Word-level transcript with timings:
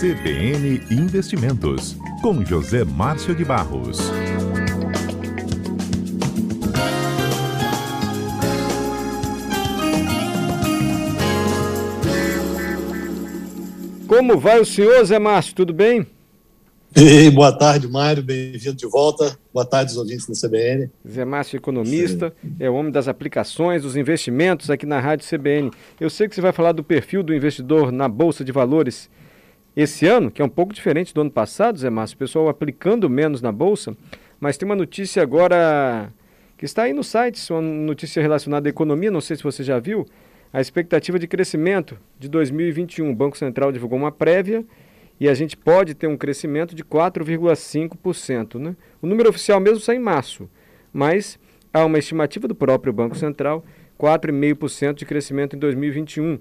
CBN 0.00 0.80
Investimentos, 0.90 1.94
com 2.22 2.42
José 2.42 2.84
Márcio 2.84 3.34
de 3.34 3.44
Barros. 3.44 3.98
Como 14.08 14.38
vai 14.38 14.58
o 14.58 14.64
senhor, 14.64 15.04
Zé 15.04 15.18
Márcio? 15.18 15.54
Tudo 15.54 15.74
bem? 15.74 16.06
Ei, 16.96 17.30
boa 17.30 17.52
tarde, 17.52 17.86
Mário. 17.86 18.22
Bem-vindo 18.22 18.76
de 18.76 18.86
volta. 18.86 19.38
Boa 19.52 19.66
tarde, 19.66 19.92
os 19.92 19.98
ouvintes 19.98 20.26
da 20.26 20.48
CBN. 20.48 20.90
Zé 21.06 21.26
Márcio, 21.26 21.58
economista, 21.58 22.32
Sim. 22.40 22.56
é 22.58 22.70
o 22.70 22.74
homem 22.74 22.90
das 22.90 23.06
aplicações, 23.06 23.82
dos 23.82 23.96
investimentos 23.96 24.70
aqui 24.70 24.86
na 24.86 24.98
Rádio 24.98 25.28
CBN. 25.28 25.70
Eu 26.00 26.08
sei 26.08 26.26
que 26.26 26.34
você 26.34 26.40
vai 26.40 26.52
falar 26.52 26.72
do 26.72 26.82
perfil 26.82 27.22
do 27.22 27.34
investidor 27.34 27.92
na 27.92 28.08
Bolsa 28.08 28.42
de 28.42 28.50
Valores 28.50 29.10
esse 29.76 30.06
ano, 30.06 30.30
que 30.30 30.42
é 30.42 30.44
um 30.44 30.48
pouco 30.48 30.74
diferente 30.74 31.14
do 31.14 31.20
ano 31.20 31.30
passado, 31.30 31.78
Zé 31.78 31.90
Márcio. 31.90 32.16
O 32.16 32.18
pessoal 32.18 32.48
aplicando 32.48 33.08
menos 33.08 33.40
na 33.40 33.52
Bolsa, 33.52 33.96
mas 34.38 34.56
tem 34.56 34.66
uma 34.66 34.76
notícia 34.76 35.22
agora 35.22 36.12
que 36.58 36.64
está 36.64 36.82
aí 36.82 36.92
no 36.92 37.02
site, 37.02 37.40
uma 37.52 37.62
notícia 37.62 38.20
relacionada 38.20 38.68
à 38.68 38.70
economia, 38.70 39.10
não 39.10 39.20
sei 39.20 39.36
se 39.36 39.42
você 39.42 39.62
já 39.62 39.78
viu, 39.78 40.06
a 40.52 40.60
expectativa 40.60 41.18
de 41.18 41.26
crescimento 41.26 41.96
de 42.18 42.28
2021. 42.28 43.10
O 43.10 43.14
Banco 43.14 43.38
Central 43.38 43.72
divulgou 43.72 43.98
uma 43.98 44.12
prévia 44.12 44.64
e 45.18 45.28
a 45.28 45.34
gente 45.34 45.56
pode 45.56 45.94
ter 45.94 46.06
um 46.06 46.16
crescimento 46.16 46.74
de 46.74 46.84
4,5%. 46.84 48.58
Né? 48.58 48.76
O 49.00 49.06
número 49.06 49.30
oficial 49.30 49.60
mesmo 49.60 49.80
sai 49.80 49.96
em 49.96 50.00
março, 50.00 50.50
mas 50.92 51.38
há 51.72 51.84
uma 51.84 51.98
estimativa 51.98 52.48
do 52.48 52.54
próprio 52.54 52.92
Banco 52.92 53.16
Central, 53.16 53.64
4,5% 53.98 54.94
de 54.94 55.06
crescimento 55.06 55.56
em 55.56 55.58
2021. 55.58 56.38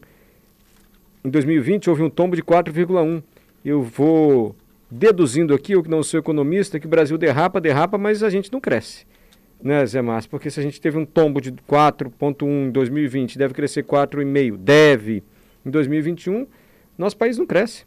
Em 1.23 1.29
2020 1.29 1.89
houve 1.89 2.01
um 2.03 2.09
tombo 2.09 2.35
de 2.35 2.43
4,1%. 2.43 3.23
Eu 3.63 3.83
vou 3.83 4.55
deduzindo 4.89 5.53
aqui, 5.53 5.73
eu 5.73 5.83
que 5.83 5.89
não 5.89 6.01
sou 6.01 6.19
economista, 6.19 6.79
que 6.79 6.85
o 6.85 6.89
Brasil 6.89 7.17
derrapa, 7.17 7.59
derrapa, 7.59 7.97
mas 7.97 8.23
a 8.23 8.29
gente 8.29 8.51
não 8.51 8.59
cresce. 8.59 9.05
Né, 9.61 9.85
Zé 9.85 10.01
Márcio? 10.01 10.31
Porque 10.31 10.49
se 10.49 10.59
a 10.59 10.63
gente 10.63 10.79
teve 10.79 10.97
um 10.97 11.05
tombo 11.05 11.41
de 11.41 11.51
4,1 11.51 12.67
em 12.67 12.71
2020, 12.71 13.37
deve 13.37 13.53
crescer 13.53 13.83
4,5, 13.83 14.57
deve 14.57 15.21
em 15.65 15.69
2021, 15.69 16.47
nosso 16.97 17.17
país 17.17 17.37
não 17.37 17.45
cresce. 17.45 17.85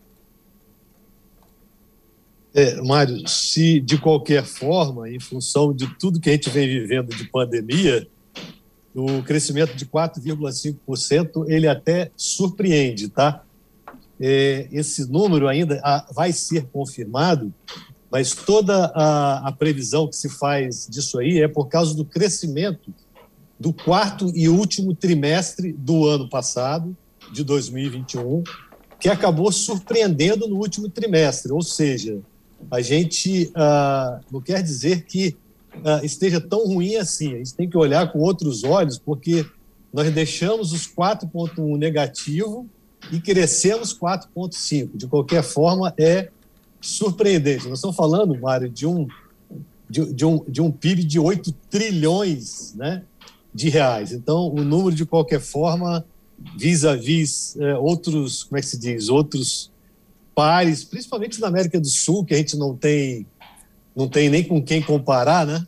É, 2.55 2.83
Mário, 2.83 3.27
se 3.27 3.81
de 3.81 3.97
qualquer 3.97 4.45
forma, 4.45 5.09
em 5.09 5.19
função 5.19 5.73
de 5.73 5.87
tudo 5.99 6.21
que 6.21 6.29
a 6.29 6.33
gente 6.33 6.51
vem 6.51 6.69
vivendo 6.69 7.09
de 7.09 7.25
pandemia, 7.31 8.07
o 8.95 9.23
crescimento 9.23 9.75
de 9.75 9.87
4,5% 9.87 11.47
ele 11.49 11.67
até 11.67 12.11
surpreende, 12.17 13.09
tá? 13.09 13.43
É, 14.21 14.69
esse 14.71 15.11
número 15.11 15.49
ainda 15.49 15.81
vai 16.15 16.33
ser 16.33 16.67
confirmado, 16.67 17.53
mas 18.11 18.35
toda 18.35 18.87
a, 18.95 19.49
a, 19.49 19.53
previsão 19.53 20.07
que 20.07 20.15
se 20.15 20.29
faz 20.29 20.87
disso 20.89 21.19
aí 21.19 21.41
é 21.41 21.49
por 21.49 21.67
causa 21.67 21.95
do 21.95 22.05
crescimento 22.05 22.95
do 23.59 23.73
quarto 23.73 24.31
e 24.35 24.49
último 24.49 24.95
trimestre 24.95 25.73
do 25.73 26.07
ano 26.07 26.29
passado, 26.29 26.97
de 27.33 27.43
2021, 27.43 28.43
que 29.01 29.09
acabou 29.09 29.51
surpreendendo 29.51 30.47
no 30.47 30.57
último 30.57 30.89
trimestre, 30.89 31.51
ou 31.51 31.63
seja, 31.63 32.21
a 32.71 32.81
gente 32.81 33.51
ah, 33.55 34.21
não 34.31 34.41
quer 34.41 34.63
dizer 34.63 35.05
que 35.05 35.37
ah, 35.85 36.01
esteja 36.03 36.41
tão 36.41 36.67
ruim 36.67 36.97
assim. 36.97 37.35
A 37.35 37.39
gente 37.39 37.55
tem 37.55 37.69
que 37.69 37.77
olhar 37.77 38.11
com 38.13 38.19
outros 38.19 38.65
olhos, 38.65 38.99
porque 38.99 39.47
nós 39.93 40.11
deixamos 40.13 40.73
os 40.73 40.87
4,1 40.87 41.77
negativo 41.77 42.67
e 43.11 43.21
crescemos 43.21 43.97
4,5. 43.97 44.91
De 44.95 45.07
qualquer 45.07 45.43
forma, 45.43 45.93
é 45.99 46.29
surpreendente. 46.81 47.69
Nós 47.69 47.79
estamos 47.79 47.97
falando, 47.97 48.39
Mário, 48.39 48.69
de 48.69 48.87
um, 48.87 49.07
de, 49.89 50.13
de, 50.13 50.25
um, 50.25 50.45
de 50.49 50.61
um 50.61 50.71
PIB 50.71 51.05
de 51.05 51.19
8 51.19 51.53
trilhões 51.71 52.75
né, 52.75 53.03
de 53.55 53.69
reais. 53.69 54.13
Então, 54.13 54.49
o 54.49 54.65
número, 54.65 54.95
de 54.95 55.05
qualquer 55.05 55.41
forma, 55.41 56.05
vis-a-vis 56.57 57.55
-vis, 57.57 57.63
é, 57.63 57.77
outros, 57.77 58.45
como 58.45 58.59
é 58.59 58.61
que 58.61 58.67
se 58.67 58.79
diz, 58.79 59.09
outros 59.09 59.71
pares, 60.35 60.83
principalmente 60.83 61.41
na 61.41 61.49
América 61.49 61.79
do 61.79 61.87
Sul, 61.87 62.25
que 62.25 62.35
a 62.35 62.37
gente 62.37 62.57
não 62.57 62.75
tem, 62.75 63.27
não 63.95 64.09
tem 64.09 64.29
nem 64.29 64.45
com 64.45 64.63
quem 64.63 64.83
comparar, 64.83 65.47
né? 65.47 65.67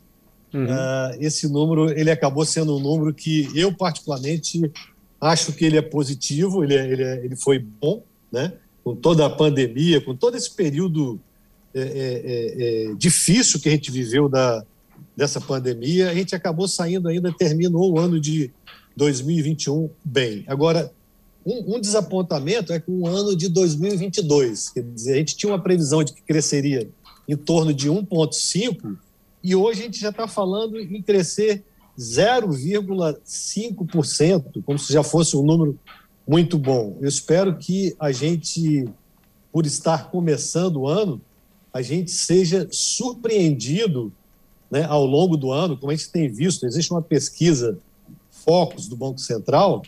Uhum. 0.53 0.65
Uh, 0.65 1.17
esse 1.19 1.47
número 1.47 1.89
ele 1.91 2.09
acabou 2.09 2.45
sendo 2.45 2.77
um 2.77 2.79
número 2.79 3.13
que 3.13 3.49
eu 3.53 3.73
particularmente 3.73 4.71
acho 5.19 5.51
que 5.53 5.65
ele 5.65 5.77
é 5.77 5.81
positivo, 5.81 6.63
ele, 6.63 6.75
é, 6.75 6.91
ele, 6.91 7.03
é, 7.03 7.25
ele 7.25 7.35
foi 7.35 7.59
bom, 7.59 8.03
né? 8.31 8.53
Com 8.83 8.95
toda 8.95 9.25
a 9.25 9.29
pandemia, 9.29 9.99
com 9.99 10.15
todo 10.15 10.35
esse 10.37 10.51
período 10.51 11.19
é, 11.73 11.81
é, 11.81 11.85
é, 11.85 12.91
é 12.91 12.93
difícil 12.95 13.59
que 13.59 13.67
a 13.67 13.71
gente 13.71 13.91
viveu 13.91 14.29
da, 14.29 14.63
dessa 15.15 15.41
pandemia, 15.41 16.09
a 16.09 16.13
gente 16.13 16.35
acabou 16.35 16.67
saindo 16.67 17.07
ainda, 17.07 17.33
terminou 17.33 17.93
o 17.93 17.99
ano 17.99 18.19
de 18.19 18.51
2021 18.95 19.89
bem. 20.03 20.43
Agora, 20.47 20.91
um, 21.45 21.75
um, 21.75 21.79
desapontamento 21.79 22.73
é 22.73 22.79
com 22.79 23.01
o 23.01 23.07
ano 23.07 23.35
de 23.35 23.49
2022. 23.49 24.69
Quer 24.69 24.83
dizer, 24.83 25.13
a 25.13 25.17
gente 25.17 25.35
tinha 25.35 25.51
uma 25.51 25.61
previsão 25.61 26.03
de 26.03 26.13
que 26.13 26.21
cresceria 26.21 26.87
em 27.27 27.35
torno 27.35 27.73
de 27.73 27.89
1,5%, 27.89 28.95
e 29.43 29.55
hoje 29.55 29.81
a 29.81 29.85
gente 29.85 29.99
já 29.99 30.09
está 30.09 30.27
falando 30.27 30.79
em 30.79 31.01
crescer 31.01 31.63
0,5%, 31.97 34.63
como 34.63 34.79
se 34.79 34.91
já 34.91 35.03
fosse 35.03 35.37
um 35.37 35.43
número 35.43 35.79
muito 36.27 36.57
bom. 36.57 36.97
Eu 36.99 37.07
espero 37.07 37.55
que 37.55 37.95
a 37.99 38.11
gente, 38.11 38.89
por 39.51 39.65
estar 39.65 40.09
começando 40.09 40.77
o 40.77 40.87
ano, 40.87 41.21
a 41.71 41.81
gente 41.81 42.11
seja 42.11 42.67
surpreendido 42.71 44.11
né, 44.71 44.83
ao 44.85 45.05
longo 45.05 45.37
do 45.37 45.51
ano, 45.51 45.77
como 45.77 45.91
a 45.91 45.95
gente 45.95 46.09
tem 46.09 46.27
visto. 46.27 46.65
Existe 46.65 46.91
uma 46.91 47.01
pesquisa 47.01 47.77
Focus 48.31 48.87
do 48.87 48.95
Banco 48.95 49.19
Central 49.19 49.83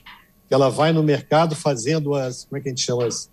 que 0.48 0.54
ela 0.54 0.70
vai 0.70 0.94
no 0.94 1.04
mercado 1.04 1.56
fazendo 1.56 2.14
as, 2.14 2.46
como 2.46 2.58
é 2.58 2.62
que 2.62 2.70
a 2.70 2.72
gente 2.72 2.82
chama 2.82 3.06
as, 3.06 3.30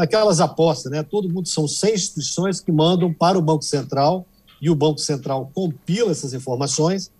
aquelas 0.00 0.40
apostas, 0.40 0.92
né? 0.92 1.02
Todo 1.02 1.28
mundo 1.28 1.48
são 1.48 1.66
seis 1.66 2.02
instituições 2.02 2.60
que 2.60 2.70
mandam 2.70 3.12
para 3.12 3.38
o 3.38 3.42
Banco 3.42 3.64
Central 3.64 4.26
e 4.60 4.70
o 4.70 4.74
Banco 4.74 5.00
Central 5.00 5.50
compila 5.52 6.12
essas 6.12 6.32
informações 6.32 7.10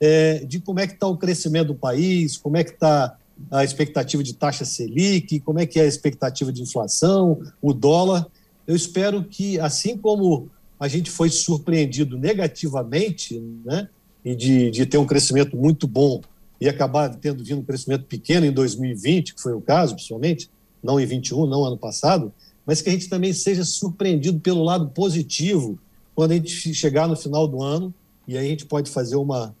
é, 0.00 0.44
de 0.44 0.60
como 0.60 0.80
é 0.80 0.86
que 0.86 0.94
está 0.94 1.06
o 1.06 1.16
crescimento 1.16 1.68
do 1.68 1.74
país, 1.74 2.36
como 2.36 2.56
é 2.56 2.64
que 2.64 2.72
está 2.72 3.16
a 3.50 3.64
expectativa 3.64 4.22
de 4.22 4.34
taxa 4.34 4.64
Selic, 4.64 5.40
como 5.40 5.58
é 5.58 5.66
que 5.66 5.78
é 5.80 5.84
a 5.84 5.86
expectativa 5.86 6.52
de 6.52 6.62
inflação, 6.62 7.40
o 7.60 7.72
dólar. 7.72 8.26
Eu 8.66 8.76
espero 8.76 9.24
que, 9.24 9.58
assim 9.58 9.96
como 9.96 10.50
a 10.78 10.88
gente 10.88 11.10
foi 11.10 11.30
surpreendido 11.30 12.18
negativamente, 12.18 13.40
né, 13.64 13.88
e 14.24 14.34
de, 14.34 14.70
de 14.70 14.86
ter 14.86 14.98
um 14.98 15.06
crescimento 15.06 15.56
muito 15.56 15.86
bom 15.86 16.20
e 16.60 16.68
acabar 16.68 17.08
tendo 17.16 17.42
vindo 17.42 17.60
um 17.60 17.64
crescimento 17.64 18.04
pequeno 18.04 18.46
em 18.46 18.52
2020, 18.52 19.34
que 19.34 19.42
foi 19.42 19.52
o 19.52 19.60
caso, 19.60 19.94
principalmente, 19.94 20.50
não 20.82 20.98
em 20.98 21.06
21, 21.06 21.46
não 21.46 21.64
ano 21.64 21.76
passado, 21.76 22.32
mas 22.66 22.80
que 22.80 22.88
a 22.88 22.92
gente 22.92 23.08
também 23.08 23.32
seja 23.32 23.64
surpreendido 23.64 24.40
pelo 24.40 24.62
lado 24.62 24.88
positivo 24.88 25.78
quando 26.14 26.32
a 26.32 26.34
gente 26.34 26.74
chegar 26.74 27.08
no 27.08 27.16
final 27.16 27.46
do 27.46 27.62
ano 27.62 27.92
e 28.26 28.36
aí 28.36 28.46
a 28.46 28.50
gente 28.50 28.66
pode 28.66 28.90
fazer 28.90 29.16
uma, 29.16 29.54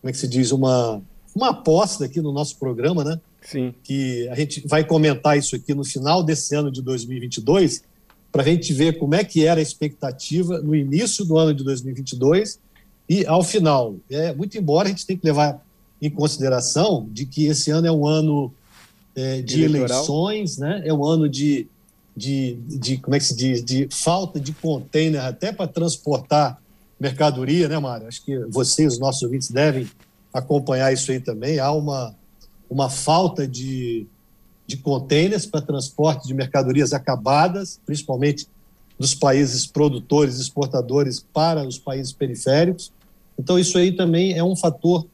como 0.00 0.10
é 0.10 0.12
que 0.12 0.18
se 0.18 0.28
diz, 0.28 0.50
uma, 0.50 1.02
uma 1.34 1.50
aposta 1.50 2.04
aqui 2.04 2.20
no 2.20 2.32
nosso 2.32 2.56
programa, 2.58 3.04
né? 3.04 3.20
Sim. 3.40 3.74
Que 3.82 4.28
a 4.28 4.34
gente 4.34 4.66
vai 4.66 4.84
comentar 4.84 5.38
isso 5.38 5.54
aqui 5.54 5.74
no 5.74 5.84
final 5.84 6.22
desse 6.22 6.54
ano 6.54 6.70
de 6.70 6.82
2022, 6.82 7.82
para 8.32 8.42
a 8.42 8.44
gente 8.44 8.72
ver 8.72 8.98
como 8.98 9.14
é 9.14 9.24
que 9.24 9.46
era 9.46 9.60
a 9.60 9.62
expectativa 9.62 10.60
no 10.60 10.74
início 10.74 11.24
do 11.24 11.38
ano 11.38 11.54
de 11.54 11.64
2022 11.64 12.58
e 13.08 13.24
ao 13.26 13.42
final. 13.42 13.96
É, 14.10 14.34
muito 14.34 14.58
embora 14.58 14.88
a 14.88 14.90
gente 14.90 15.06
tenha 15.06 15.18
que 15.18 15.26
levar 15.26 15.64
em 16.00 16.10
consideração 16.10 17.08
de 17.10 17.24
que 17.24 17.46
esse 17.46 17.70
ano 17.70 17.86
é 17.86 17.92
um 17.92 18.06
ano 18.06 18.52
é, 19.18 19.42
de 19.42 19.64
Eleitoral. 19.64 19.98
eleições, 19.98 20.58
né? 20.58 20.82
é 20.84 20.94
um 20.94 21.04
ano 21.04 21.28
de, 21.28 21.66
de, 22.16 22.56
de, 22.66 22.98
como 22.98 23.16
é 23.16 23.18
que 23.18 23.24
se 23.24 23.36
diz, 23.36 23.64
de 23.64 23.88
falta 23.90 24.38
de 24.38 24.52
container 24.52 25.20
até 25.24 25.52
para 25.52 25.66
transportar 25.66 26.60
mercadoria, 27.00 27.68
né, 27.68 27.78
Mário? 27.78 28.06
Acho 28.06 28.24
que 28.24 28.38
vocês, 28.46 28.94
os 28.94 28.98
nossos 28.98 29.22
ouvintes, 29.22 29.50
devem 29.50 29.88
acompanhar 30.32 30.92
isso 30.92 31.10
aí 31.10 31.18
também. 31.18 31.58
Há 31.58 31.72
uma, 31.72 32.14
uma 32.70 32.88
falta 32.88 33.46
de, 33.46 34.06
de 34.66 34.76
containers 34.76 35.46
para 35.46 35.60
transporte 35.60 36.26
de 36.26 36.34
mercadorias 36.34 36.92
acabadas, 36.92 37.80
principalmente 37.84 38.46
dos 38.98 39.14
países 39.14 39.66
produtores, 39.66 40.38
exportadores 40.38 41.24
para 41.32 41.66
os 41.66 41.78
países 41.78 42.12
periféricos. 42.12 42.92
Então, 43.38 43.58
isso 43.58 43.78
aí 43.78 43.92
também 43.92 44.36
é 44.36 44.42
um 44.42 44.56
fator 44.56 45.06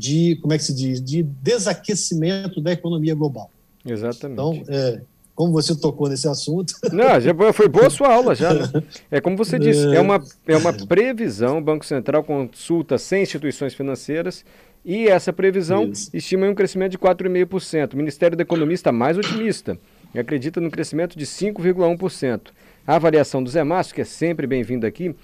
de, 0.00 0.36
como 0.36 0.54
é 0.54 0.58
que 0.58 0.64
se 0.64 0.74
diz, 0.74 1.02
de 1.02 1.22
desaquecimento 1.22 2.60
da 2.60 2.72
economia 2.72 3.14
global. 3.14 3.50
Exatamente. 3.84 4.32
Então, 4.32 4.62
é, 4.66 5.00
como 5.34 5.52
você 5.52 5.76
tocou 5.76 6.08
nesse 6.08 6.26
assunto. 6.26 6.72
Não, 6.90 7.20
já 7.20 7.34
foi 7.52 7.68
boa 7.68 7.88
a 7.88 7.90
sua 7.90 8.12
aula 8.12 8.34
já. 8.34 8.54
Né? 8.54 8.82
É 9.10 9.20
como 9.20 9.36
você 9.36 9.58
disse, 9.58 9.94
é 9.94 10.00
uma, 10.00 10.22
é 10.46 10.56
uma 10.56 10.72
previsão, 10.72 11.58
o 11.58 11.60
Banco 11.60 11.84
Central 11.84 12.24
consulta 12.24 12.96
100 12.96 13.22
instituições 13.22 13.74
financeiras 13.74 14.42
e 14.82 15.06
essa 15.06 15.32
previsão 15.32 15.90
Isso. 15.90 16.10
estima 16.14 16.46
um 16.46 16.54
crescimento 16.54 16.92
de 16.92 16.98
4,5%. 16.98 17.92
O 17.92 17.96
Ministério 17.98 18.36
da 18.36 18.42
Economia 18.42 18.74
está 18.74 18.90
mais 18.90 19.18
otimista. 19.18 19.78
acredita 20.14 20.60
no 20.62 20.70
crescimento 20.70 21.18
de 21.18 21.26
5,1%. 21.26 22.40
A 22.86 22.94
avaliação 22.96 23.42
do 23.42 23.50
Zé 23.50 23.62
Márcio, 23.62 23.94
que 23.94 24.00
é 24.00 24.04
sempre 24.04 24.46
bem-vindo 24.46 24.86
aqui, 24.86 25.14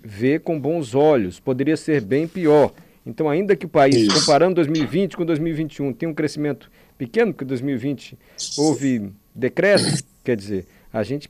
vê 0.00 0.38
com 0.38 0.60
bons 0.60 0.94
olhos. 0.94 1.40
Poderia 1.40 1.76
ser 1.76 2.00
bem 2.00 2.28
pior. 2.28 2.72
Então, 3.04 3.28
ainda 3.28 3.56
que 3.56 3.66
o 3.66 3.68
país, 3.68 3.96
Isso. 3.96 4.20
comparando 4.20 4.54
2020 4.56 5.16
com 5.16 5.24
2021, 5.24 5.92
tem 5.92 6.08
um 6.08 6.14
crescimento 6.14 6.70
pequeno, 6.96 7.32
porque 7.32 7.44
2020 7.44 8.16
houve 8.56 9.12
decréscimo, 9.34 9.98
quer 10.22 10.36
dizer, 10.36 10.66
a 10.92 11.02
gente 11.02 11.28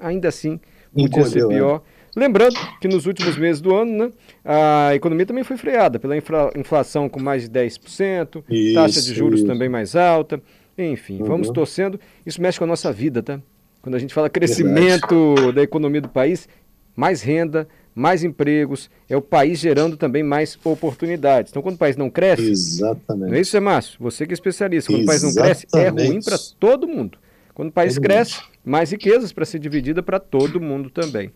ainda 0.00 0.28
assim 0.28 0.58
podia 0.92 1.24
ser 1.24 1.44
é. 1.44 1.48
pior. 1.48 1.82
Lembrando 2.16 2.56
que 2.80 2.88
nos 2.88 3.04
últimos 3.06 3.36
meses 3.36 3.60
do 3.60 3.74
ano, 3.74 4.06
né, 4.06 4.12
a 4.42 4.94
economia 4.94 5.26
também 5.26 5.44
foi 5.44 5.58
freada 5.58 5.98
pela 5.98 6.16
infla, 6.16 6.50
inflação 6.56 7.10
com 7.10 7.22
mais 7.22 7.42
de 7.42 7.50
10%, 7.50 8.42
isso, 8.48 8.74
taxa 8.74 9.02
de 9.02 9.14
juros 9.14 9.40
isso. 9.40 9.46
também 9.46 9.68
mais 9.68 9.94
alta. 9.94 10.42
Enfim, 10.78 11.20
uhum. 11.20 11.26
vamos 11.26 11.50
torcendo. 11.50 12.00
Isso 12.24 12.40
mexe 12.40 12.58
com 12.58 12.64
a 12.64 12.66
nossa 12.66 12.90
vida, 12.90 13.22
tá? 13.22 13.40
Quando 13.82 13.94
a 13.94 13.98
gente 13.98 14.14
fala 14.14 14.30
crescimento 14.30 15.34
Verdade. 15.34 15.52
da 15.52 15.62
economia 15.62 16.00
do 16.00 16.08
país, 16.08 16.48
mais 16.96 17.22
renda, 17.22 17.68
mais 17.96 18.22
empregos, 18.22 18.90
é 19.08 19.16
o 19.16 19.22
país 19.22 19.58
gerando 19.58 19.96
também 19.96 20.22
mais 20.22 20.58
oportunidades. 20.62 21.50
Então, 21.50 21.62
quando 21.62 21.76
o 21.76 21.78
país 21.78 21.96
não 21.96 22.10
cresce. 22.10 22.50
Exatamente. 22.50 23.30
Não 23.30 23.36
é 23.38 23.40
isso, 23.40 23.58
Márcio? 23.58 23.96
Você 24.00 24.26
que 24.26 24.32
é 24.32 24.34
especialista. 24.34 24.92
Quando 24.92 25.00
Exatamente. 25.00 25.24
o 25.24 25.30
país 25.30 25.34
não 25.34 25.42
cresce, 25.42 25.66
é 25.74 25.88
ruim 25.88 26.20
para 26.20 26.36
todo 26.60 26.86
mundo. 26.86 27.16
Quando 27.54 27.70
o 27.70 27.72
país 27.72 27.94
todo 27.94 28.02
cresce, 28.04 28.34
mundo. 28.34 28.50
mais 28.66 28.90
riquezas 28.90 29.32
para 29.32 29.46
ser 29.46 29.58
dividida 29.58 30.02
para 30.02 30.20
todo 30.20 30.60
mundo 30.60 30.90
também. 30.90 31.32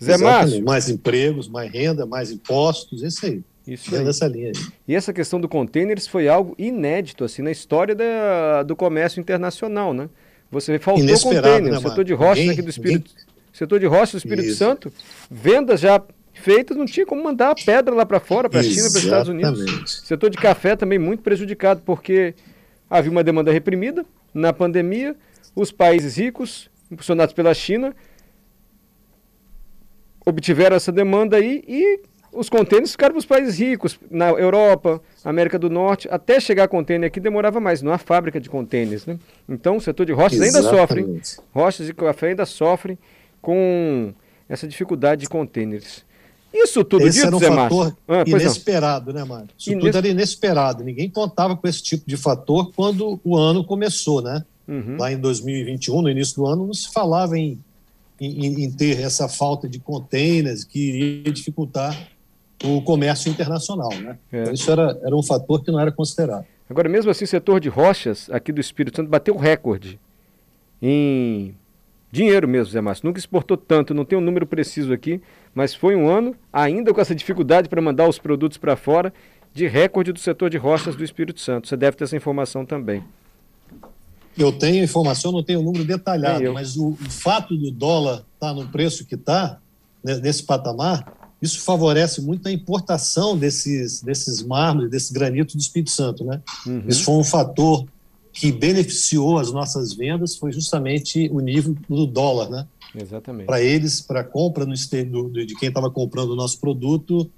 Zé 0.00 0.16
Márcio. 0.16 0.64
Mais 0.64 0.88
empregos, 0.88 1.48
mais 1.48 1.72
renda, 1.72 2.06
mais 2.06 2.30
impostos, 2.30 3.02
isso 3.02 3.26
aí. 3.26 3.42
Isso 3.66 3.92
aí. 3.92 4.04
Nessa 4.04 4.28
linha 4.28 4.52
aí. 4.54 4.72
E 4.86 4.94
essa 4.94 5.12
questão 5.12 5.40
do 5.40 5.48
containers 5.48 6.06
foi 6.06 6.28
algo 6.28 6.54
inédito 6.56 7.24
assim 7.24 7.42
na 7.42 7.50
história 7.50 7.94
da, 7.94 8.62
do 8.62 8.76
comércio 8.76 9.20
internacional, 9.20 9.92
né? 9.92 10.08
Você 10.48 10.78
faltou 10.78 11.04
container, 11.20 11.72
né, 11.72 11.78
o 11.78 11.80
setor 11.80 12.04
de 12.04 12.12
rochas 12.12 12.38
ninguém, 12.38 12.50
aqui 12.52 12.62
do 12.62 12.68
Espírito, 12.68 13.10
ninguém... 13.10 13.31
setor 13.52 13.78
de 13.78 13.86
rochas 13.86 14.12
do 14.12 14.18
Espírito 14.18 14.48
Isso. 14.48 14.58
Santo, 14.58 14.92
vendas 15.30 15.80
já 15.80 16.02
feitas, 16.32 16.76
não 16.76 16.86
tinha 16.86 17.06
como 17.06 17.22
mandar 17.22 17.50
a 17.50 17.54
pedra 17.54 17.94
lá 17.94 18.06
para 18.06 18.18
fora, 18.18 18.48
para 18.48 18.60
a 18.60 18.62
China, 18.62 18.88
para 18.90 18.98
os 18.98 19.04
Estados 19.04 19.28
Unidos. 19.28 20.02
Setor 20.04 20.30
de 20.30 20.38
café 20.38 20.74
também 20.74 20.98
muito 20.98 21.22
prejudicado, 21.22 21.82
porque 21.84 22.34
havia 22.88 23.10
uma 23.10 23.22
demanda 23.22 23.52
reprimida 23.52 24.04
na 24.34 24.52
pandemia, 24.52 25.14
os 25.54 25.70
países 25.70 26.16
ricos, 26.16 26.70
impulsionados 26.90 27.34
pela 27.34 27.52
China, 27.52 27.94
obtiveram 30.24 30.76
essa 30.76 30.90
demanda 30.90 31.36
aí 31.36 31.62
e 31.66 32.00
os 32.32 32.48
contêineres 32.48 32.92
ficaram 32.92 33.12
para 33.12 33.18
os 33.18 33.26
países 33.26 33.58
ricos, 33.58 34.00
na 34.10 34.30
Europa, 34.30 35.02
América 35.22 35.58
do 35.58 35.68
Norte, 35.68 36.08
até 36.10 36.40
chegar 36.40 36.66
contêiner 36.66 37.08
aqui 37.08 37.20
demorava 37.20 37.60
mais, 37.60 37.82
não 37.82 37.92
há 37.92 37.98
fábrica 37.98 38.40
de 38.40 38.48
contêineres. 38.48 39.04
Né? 39.04 39.18
Então 39.46 39.76
o 39.76 39.80
setor 39.80 40.06
de 40.06 40.12
rochas 40.12 40.40
Exatamente. 40.40 40.66
ainda 40.66 41.22
sofre, 41.22 41.40
rochas 41.52 41.88
e 41.90 41.94
café 41.94 42.28
ainda 42.28 42.46
sofrem 42.46 42.98
com 43.42 44.14
essa 44.48 44.66
dificuldade 44.66 45.22
de 45.22 45.28
contêineres. 45.28 46.04
Isso 46.54 46.84
tudo 46.84 47.06
esse 47.06 47.22
dito, 47.22 47.26
era 47.26 47.36
um 47.36 47.40
fator 47.40 47.96
ah, 48.06 48.24
inesperado, 48.26 49.12
né, 49.12 49.24
Mário? 49.24 49.48
Isso 49.58 49.72
Ines... 49.72 49.84
tudo 49.84 49.96
era 49.96 50.08
inesperado. 50.08 50.84
Ninguém 50.84 51.08
contava 51.08 51.56
com 51.56 51.66
esse 51.66 51.82
tipo 51.82 52.04
de 52.06 52.16
fator 52.16 52.70
quando 52.74 53.18
o 53.24 53.36
ano 53.36 53.64
começou, 53.64 54.20
né? 54.20 54.44
Uhum. 54.68 54.96
Lá 54.98 55.10
em 55.10 55.18
2021, 55.18 56.02
no 56.02 56.10
início 56.10 56.36
do 56.36 56.46
ano, 56.46 56.66
não 56.66 56.74
se 56.74 56.92
falava 56.92 57.38
em, 57.38 57.58
em, 58.20 58.64
em 58.64 58.70
ter 58.70 59.00
essa 59.00 59.28
falta 59.28 59.68
de 59.68 59.80
contêineres 59.80 60.62
que 60.62 60.78
iria 60.78 61.32
dificultar 61.32 62.08
o 62.62 62.82
comércio 62.82 63.30
internacional. 63.30 63.92
Né? 63.94 64.18
É. 64.30 64.42
Então, 64.42 64.54
isso 64.54 64.70
era, 64.70 64.98
era 65.02 65.16
um 65.16 65.22
fator 65.22 65.64
que 65.64 65.70
não 65.70 65.80
era 65.80 65.90
considerado. 65.90 66.44
Agora, 66.68 66.88
mesmo 66.88 67.10
assim, 67.10 67.24
o 67.24 67.28
setor 67.28 67.60
de 67.60 67.68
rochas 67.68 68.28
aqui 68.30 68.52
do 68.52 68.60
Espírito 68.60 68.96
Santo 68.96 69.08
bateu 69.08 69.36
recorde 69.36 69.98
em 70.80 71.54
dinheiro 72.12 72.46
mesmo, 72.46 72.70
Zé 72.70 72.80
Márcio. 72.80 73.06
Nunca 73.06 73.18
exportou 73.18 73.56
tanto, 73.56 73.94
não 73.94 74.04
tem 74.04 74.18
um 74.18 74.20
número 74.20 74.46
preciso 74.46 74.92
aqui, 74.92 75.20
mas 75.54 75.74
foi 75.74 75.96
um 75.96 76.08
ano, 76.08 76.36
ainda 76.52 76.92
com 76.92 77.00
essa 77.00 77.14
dificuldade 77.14 77.68
para 77.68 77.80
mandar 77.80 78.06
os 78.08 78.18
produtos 78.18 78.58
para 78.58 78.76
fora, 78.76 79.12
de 79.54 79.66
recorde 79.66 80.12
do 80.12 80.18
setor 80.18 80.50
de 80.50 80.58
rochas 80.58 80.94
do 80.94 81.02
Espírito 81.02 81.40
Santo. 81.40 81.66
Você 81.66 81.76
deve 81.76 81.96
ter 81.96 82.04
essa 82.04 82.16
informação 82.16 82.64
também. 82.64 83.02
Eu 84.36 84.52
tenho 84.52 84.82
informação, 84.82 85.32
não 85.32 85.42
tenho 85.42 85.58
o 85.58 85.62
um 85.62 85.64
número 85.66 85.84
detalhado, 85.84 86.52
mas 86.52 86.76
o, 86.76 86.90
o, 86.90 87.10
fato 87.10 87.56
do 87.56 87.70
dólar 87.70 88.24
estar 88.34 88.48
tá 88.48 88.54
no 88.54 88.66
preço 88.68 89.04
que 89.04 89.14
está, 89.14 89.58
né, 90.02 90.16
nesse 90.16 90.42
patamar, 90.44 91.32
isso 91.40 91.60
favorece 91.60 92.22
muito 92.22 92.48
a 92.48 92.52
importação 92.52 93.36
desses, 93.36 94.00
desses 94.00 94.42
mármores, 94.42 94.90
desse 94.90 95.12
granito 95.12 95.54
do 95.56 95.60
Espírito 95.60 95.90
Santo. 95.90 96.24
Né? 96.24 96.40
Uhum. 96.66 96.84
Isso 96.86 97.04
foi 97.04 97.14
um 97.16 97.24
fator 97.24 97.84
que 98.32 98.50
beneficiou 98.50 99.38
as 99.38 99.52
nossas 99.52 99.92
vendas, 99.92 100.36
foi 100.36 100.52
justamente 100.52 101.28
o 101.30 101.40
nível 101.40 101.76
do 101.88 102.06
dólar. 102.06 102.48
Né? 102.48 102.66
Exatamente. 102.94 103.46
Para 103.46 103.62
eles, 103.62 104.00
para 104.00 104.20
a 104.20 104.24
compra 104.24 104.64
no, 104.64 104.74
do, 105.28 105.46
de 105.46 105.54
quem 105.54 105.68
estava 105.68 105.90
comprando 105.90 106.30
o 106.30 106.36
nosso 106.36 106.58
produto, 106.58 107.30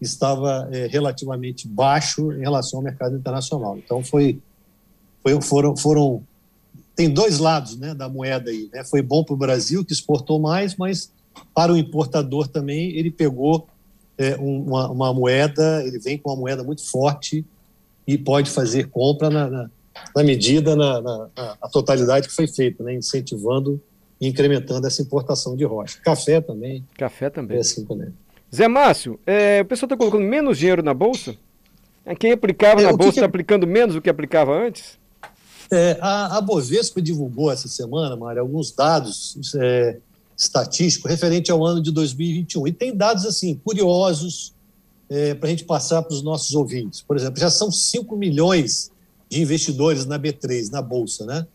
estava 0.00 0.68
é, 0.72 0.86
relativamente 0.86 1.68
baixo 1.68 2.32
em 2.32 2.40
relação 2.40 2.78
ao 2.78 2.84
mercado 2.84 3.16
internacional. 3.16 3.76
Então, 3.76 4.02
foi, 4.02 4.40
foi, 5.22 5.40
foram, 5.42 5.76
foram. 5.76 6.22
Tem 6.96 7.10
dois 7.10 7.38
lados 7.38 7.76
né, 7.76 7.94
da 7.94 8.08
moeda 8.08 8.50
aí. 8.50 8.70
Né? 8.72 8.84
Foi 8.84 9.02
bom 9.02 9.22
para 9.22 9.34
o 9.34 9.38
Brasil, 9.38 9.84
que 9.84 9.92
exportou 9.92 10.40
mais, 10.40 10.76
mas 10.76 11.12
para 11.54 11.72
o 11.72 11.76
importador 11.76 12.48
também, 12.48 12.90
ele 12.96 13.10
pegou 13.10 13.68
é, 14.16 14.34
uma, 14.36 14.90
uma, 14.90 15.14
moeda, 15.14 15.84
ele 15.84 15.98
vem 15.98 16.18
com 16.18 16.30
uma 16.30 16.40
moeda 16.40 16.64
muito 16.64 16.84
forte 16.84 17.44
e 18.06 18.18
pode 18.18 18.50
fazer 18.50 18.88
compra 18.88 19.30
na, 19.30 19.48
na, 19.48 19.70
na 20.14 20.22
medida, 20.22 20.74
na, 20.74 21.00
na, 21.00 21.28
na, 21.36 21.68
totalidade 21.72 22.28
que 22.28 22.34
foi 22.34 22.46
feita, 22.46 22.82
né, 22.82 22.94
incentivando 22.94 23.80
e 24.20 24.28
incrementando 24.28 24.86
essa 24.86 25.02
importação 25.02 25.56
de 25.56 25.64
rocha. 25.64 25.98
Café 26.02 26.40
também. 26.40 26.84
Café 26.96 27.30
também. 27.30 27.56
É 27.56 27.60
assim 27.60 27.84
também. 27.84 28.08
Zé 28.54 28.66
Márcio, 28.66 29.18
é, 29.26 29.60
o 29.60 29.64
pessoal 29.64 29.86
está 29.86 29.96
colocando 29.96 30.24
menos 30.24 30.58
dinheiro 30.58 30.82
na 30.82 30.94
Bolsa? 30.94 31.36
Quem 32.18 32.32
aplicava 32.32 32.80
é, 32.80 32.84
na 32.84 32.92
Bolsa 32.92 33.10
está 33.10 33.20
que... 33.22 33.26
aplicando 33.26 33.66
menos 33.66 33.94
do 33.94 34.00
que 34.00 34.08
aplicava 34.08 34.52
antes? 34.52 34.98
É, 35.70 35.98
a, 36.00 36.38
a 36.38 36.40
Bovespa 36.40 37.02
divulgou 37.02 37.52
essa 37.52 37.68
semana, 37.68 38.16
Mário, 38.16 38.40
alguns 38.40 38.72
dados 38.72 39.54
é, 39.56 39.98
estatístico 40.36 41.08
referente 41.08 41.50
ao 41.50 41.64
ano 41.64 41.82
de 41.82 41.92
2021. 41.92 42.68
E 42.68 42.72
tem 42.72 42.96
dados 42.96 43.26
assim 43.26 43.54
curiosos 43.62 44.54
é, 45.10 45.34
para 45.34 45.48
a 45.48 45.50
gente 45.50 45.64
passar 45.64 46.02
para 46.02 46.14
os 46.14 46.22
nossos 46.22 46.54
ouvintes. 46.54 47.02
Por 47.02 47.16
exemplo, 47.16 47.38
já 47.38 47.50
são 47.50 47.70
5 47.70 48.16
milhões 48.16 48.90
de 49.28 49.42
investidores 49.42 50.06
na 50.06 50.18
B3, 50.18 50.70
na 50.70 50.80
Bolsa. 50.80 51.24
Né? 51.26 51.46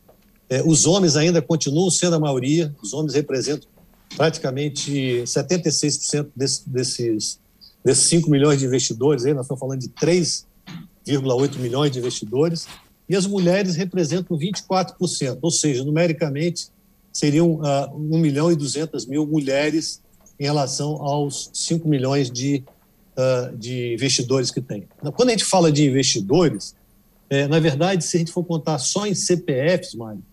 É, 0.49 0.61
os 0.63 0.85
homens 0.85 1.15
ainda 1.15 1.41
continuam 1.41 1.89
sendo 1.89 2.15
a 2.15 2.19
maioria, 2.19 2.73
os 2.81 2.93
homens 2.93 3.13
representam 3.13 3.67
praticamente 4.15 5.23
76% 5.25 6.27
desse, 6.35 6.69
desses, 6.69 7.39
desses 7.83 8.03
5 8.05 8.29
milhões 8.29 8.59
de 8.59 8.65
investidores, 8.65 9.25
aí 9.25 9.33
nós 9.33 9.45
estamos 9.45 9.59
falando 9.59 9.79
de 9.79 9.89
3,8 9.89 11.57
milhões 11.57 11.91
de 11.91 11.99
investidores, 11.99 12.67
e 13.09 13.15
as 13.15 13.25
mulheres 13.25 13.75
representam 13.75 14.37
24%, 14.37 15.39
ou 15.41 15.51
seja, 15.51 15.83
numericamente 15.83 16.67
seriam 17.11 17.55
uh, 17.55 17.95
1 17.95 18.17
milhão 18.17 18.51
e 18.51 18.55
200 18.55 19.05
mil 19.05 19.25
mulheres 19.27 20.01
em 20.39 20.43
relação 20.43 21.01
aos 21.01 21.49
5 21.53 21.87
milhões 21.87 22.29
de, 22.29 22.63
uh, 23.17 23.55
de 23.55 23.93
investidores 23.93 24.49
que 24.49 24.61
tem. 24.61 24.87
Quando 25.15 25.29
a 25.29 25.31
gente 25.31 25.45
fala 25.45 25.71
de 25.71 25.85
investidores, 25.85 26.75
é, 27.33 27.47
na 27.47 27.59
verdade, 27.59 28.03
se 28.03 28.17
a 28.17 28.19
gente 28.19 28.31
for 28.31 28.43
contar 28.43 28.77
só 28.79 29.05
em 29.05 29.13
CPFs, 29.13 29.95
Mário, 29.95 30.23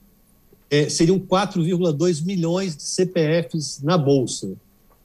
é, 0.70 0.88
seriam 0.88 1.18
4,2 1.18 2.24
milhões 2.24 2.76
de 2.76 2.82
CPFs 2.82 3.80
na 3.82 3.98
Bolsa. 3.98 4.52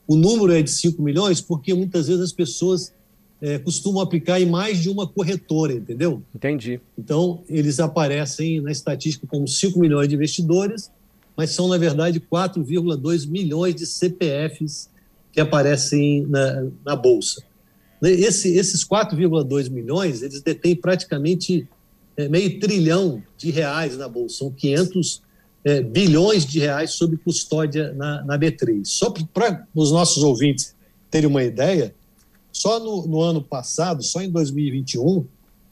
O 0.06 0.16
número 0.16 0.52
é 0.52 0.62
de 0.62 0.70
5 0.70 1.02
milhões 1.02 1.40
porque 1.40 1.74
muitas 1.74 2.06
vezes 2.06 2.22
as 2.22 2.32
pessoas 2.32 2.92
é, 3.40 3.58
costumam 3.58 4.00
aplicar 4.00 4.40
em 4.40 4.46
mais 4.46 4.78
de 4.78 4.88
uma 4.88 5.06
corretora, 5.06 5.72
entendeu? 5.72 6.22
Entendi. 6.34 6.80
Então, 6.96 7.42
eles 7.48 7.80
aparecem 7.80 8.60
na 8.60 8.70
estatística 8.70 9.26
como 9.26 9.48
5 9.48 9.78
milhões 9.78 10.08
de 10.08 10.14
investidores 10.14 10.90
mas 11.36 11.50
são, 11.50 11.68
na 11.68 11.76
verdade, 11.76 12.18
4,2 12.18 13.28
milhões 13.28 13.74
de 13.74 13.84
CPFs 13.84 14.88
que 15.30 15.40
aparecem 15.40 16.26
na, 16.26 16.66
na 16.84 16.96
Bolsa. 16.96 17.42
Esse, 18.02 18.56
esses 18.56 18.84
4,2 18.84 19.70
milhões, 19.70 20.22
eles 20.22 20.40
detêm 20.40 20.74
praticamente 20.74 21.68
meio 22.28 22.58
trilhão 22.58 23.22
de 23.36 23.50
reais 23.50 23.96
na 23.96 24.08
Bolsa, 24.08 24.38
são 24.38 24.50
500 24.50 25.22
é, 25.66 25.82
bilhões 25.82 26.46
de 26.46 26.60
reais 26.60 26.92
sob 26.92 27.16
custódia 27.16 27.92
na, 27.92 28.24
na 28.24 28.38
B3. 28.38 28.84
Só 28.84 29.10
para 29.10 29.66
os 29.74 29.90
nossos 29.90 30.22
ouvintes 30.22 30.76
terem 31.10 31.28
uma 31.28 31.42
ideia, 31.42 31.92
só 32.52 32.78
no, 32.78 33.04
no, 33.06 33.20
ano 33.20 33.42
passado, 33.42 34.02
só 34.02 34.22
em 34.22 34.30
2021, 34.30 35.26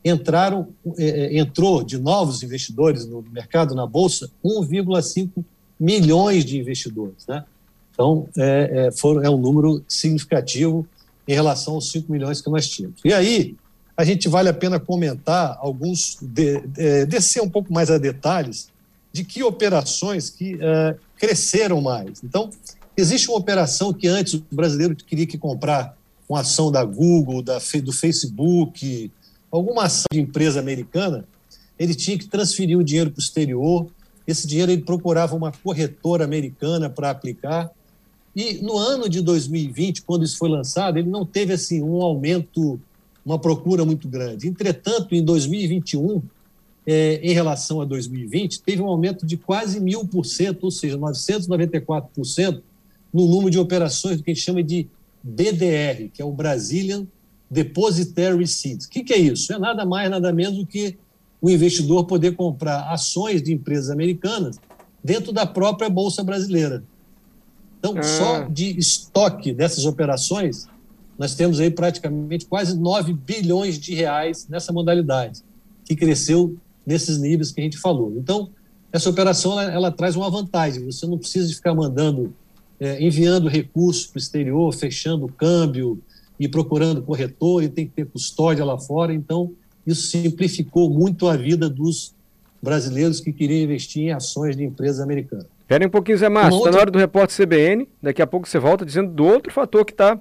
entraram, 0.04 0.68
é, 0.98 1.04
é, 1.06 1.38
entrou 1.38 1.84
de 1.84 1.96
novos 1.96 2.42
investidores 2.42 3.06
no 3.06 3.22
mercado, 3.22 3.74
na 3.74 3.86
Bolsa, 3.86 4.28
1,5 4.44 5.44
milhões 5.78 6.44
de 6.44 6.58
investidores. 6.58 7.24
Né? 7.28 7.44
Então, 7.92 8.28
é, 8.36 8.86
é, 8.88 8.90
foram, 8.90 9.22
é 9.22 9.30
um 9.30 9.38
número 9.38 9.82
significativo 9.86 10.86
em 11.26 11.34
relação 11.34 11.74
aos 11.74 11.90
5 11.90 12.10
milhões 12.10 12.40
que 12.40 12.50
nós 12.50 12.68
tínhamos. 12.68 13.00
E 13.04 13.12
aí, 13.12 13.56
a 13.96 14.04
gente 14.04 14.28
vale 14.28 14.48
a 14.48 14.54
pena 14.54 14.80
comentar 14.80 15.56
alguns, 15.60 16.18
de, 16.20 16.62
é, 16.76 17.06
descer 17.06 17.42
um 17.42 17.48
pouco 17.48 17.72
mais 17.72 17.90
a 17.90 17.98
detalhes 17.98 18.68
de 19.12 19.22
que 19.22 19.44
operações 19.44 20.28
que 20.28 20.56
uh, 20.56 20.98
cresceram 21.16 21.80
mais. 21.80 22.20
Então, 22.24 22.50
existe 22.96 23.28
uma 23.28 23.38
operação 23.38 23.92
que 23.92 24.08
antes 24.08 24.34
o 24.34 24.44
brasileiro 24.50 24.96
queria 24.96 25.24
que 25.24 25.38
comprar 25.38 25.96
uma 26.28 26.40
ação 26.40 26.72
da 26.72 26.84
Google, 26.84 27.40
da, 27.40 27.58
do 27.82 27.92
Facebook, 27.92 29.12
alguma 29.52 29.84
ação 29.84 30.06
de 30.12 30.20
empresa 30.20 30.58
americana, 30.58 31.24
ele 31.78 31.94
tinha 31.94 32.18
que 32.18 32.26
transferir 32.26 32.76
o 32.76 32.82
dinheiro 32.82 33.10
para 33.10 33.20
o 33.20 33.22
exterior. 33.22 33.86
Esse 34.26 34.46
dinheiro 34.46 34.72
ele 34.72 34.82
procurava 34.82 35.36
uma 35.36 35.52
corretora 35.52 36.24
americana 36.24 36.90
para 36.90 37.10
aplicar. 37.10 37.70
E 38.34 38.54
no 38.54 38.76
ano 38.76 39.08
de 39.08 39.20
2020, 39.20 40.02
quando 40.02 40.24
isso 40.24 40.38
foi 40.38 40.48
lançado, 40.48 40.98
ele 40.98 41.08
não 41.08 41.24
teve 41.24 41.52
assim 41.52 41.82
um 41.82 42.02
aumento, 42.02 42.80
uma 43.24 43.38
procura 43.38 43.84
muito 43.84 44.08
grande. 44.08 44.48
Entretanto, 44.48 45.14
em 45.14 45.24
2021, 45.24 46.22
é, 46.86 47.20
em 47.22 47.32
relação 47.32 47.80
a 47.80 47.84
2020, 47.84 48.62
teve 48.62 48.82
um 48.82 48.86
aumento 48.86 49.24
de 49.24 49.36
quase 49.36 49.80
mil 49.80 50.06
por 50.06 50.26
cento, 50.26 50.64
ou 50.64 50.70
seja, 50.70 50.98
994% 50.98 52.60
no 53.12 53.26
número 53.26 53.50
de 53.50 53.58
operações 53.58 54.18
do 54.18 54.22
que 54.22 54.30
a 54.30 54.34
gente 54.34 54.44
chama 54.44 54.62
de 54.62 54.86
BDR, 55.22 56.10
que 56.12 56.20
é 56.20 56.24
o 56.24 56.32
Brazilian 56.32 57.06
Depositary 57.50 58.36
Receipts. 58.36 58.86
O 58.86 58.90
que, 58.90 59.04
que 59.04 59.12
é 59.12 59.18
isso? 59.18 59.52
É 59.52 59.58
nada 59.58 59.86
mais, 59.86 60.10
nada 60.10 60.32
menos 60.32 60.58
do 60.58 60.66
que 60.66 60.96
o 61.40 61.48
investidor 61.48 62.04
poder 62.06 62.34
comprar 62.34 62.90
ações 62.92 63.42
de 63.42 63.52
empresas 63.52 63.90
americanas 63.90 64.58
dentro 65.02 65.32
da 65.32 65.46
própria 65.46 65.88
Bolsa 65.88 66.24
Brasileira. 66.24 66.82
Então, 67.78 67.94
ah. 67.98 68.02
só 68.02 68.40
de 68.48 68.78
estoque 68.78 69.52
dessas 69.52 69.84
operações, 69.84 70.66
nós 71.18 71.34
temos 71.34 71.60
aí 71.60 71.70
praticamente 71.70 72.46
quase 72.46 72.76
9 72.78 73.12
bilhões 73.12 73.78
de 73.78 73.94
reais 73.94 74.46
nessa 74.48 74.72
modalidade, 74.72 75.42
que 75.84 75.94
cresceu 75.94 76.56
nesses 76.86 77.18
níveis 77.18 77.50
que 77.52 77.60
a 77.60 77.64
gente 77.64 77.78
falou. 77.78 78.14
Então, 78.16 78.50
essa 78.92 79.08
operação 79.10 79.60
ela, 79.60 79.72
ela 79.72 79.90
traz 79.90 80.16
uma 80.16 80.30
vantagem, 80.30 80.84
você 80.84 81.06
não 81.06 81.18
precisa 81.18 81.48
de 81.48 81.54
ficar 81.54 81.74
mandando, 81.74 82.34
é, 82.78 83.02
enviando 83.02 83.48
recursos 83.48 84.06
para 84.06 84.18
o 84.18 84.20
exterior, 84.20 84.74
fechando 84.74 85.26
o 85.26 85.32
câmbio 85.32 86.00
e 86.38 86.48
procurando 86.48 87.02
corretor, 87.02 87.62
e 87.62 87.68
tem 87.68 87.86
que 87.86 87.92
ter 87.92 88.06
custódia 88.06 88.64
lá 88.64 88.78
fora. 88.78 89.14
Então, 89.14 89.52
isso 89.86 90.08
simplificou 90.08 90.90
muito 90.90 91.28
a 91.28 91.36
vida 91.36 91.68
dos 91.68 92.14
brasileiros 92.62 93.20
que 93.20 93.32
queriam 93.32 93.62
investir 93.62 94.04
em 94.04 94.12
ações 94.12 94.56
de 94.56 94.64
empresas 94.64 95.00
americanas. 95.00 95.46
Espera 95.60 95.86
um 95.86 95.90
pouquinho, 95.90 96.18
Zé 96.18 96.28
Márcio. 96.28 96.50
Está 96.50 96.56
outra... 96.58 96.72
na 96.72 96.78
hora 96.78 96.90
do 96.90 96.98
repórter 96.98 97.36
CBN. 97.36 97.88
Daqui 98.02 98.22
a 98.22 98.26
pouco 98.26 98.48
você 98.48 98.58
volta 98.58 98.84
dizendo 98.84 99.10
do 99.10 99.24
outro 99.24 99.52
fator 99.52 99.84
que, 99.84 99.92
tá, 99.92 100.18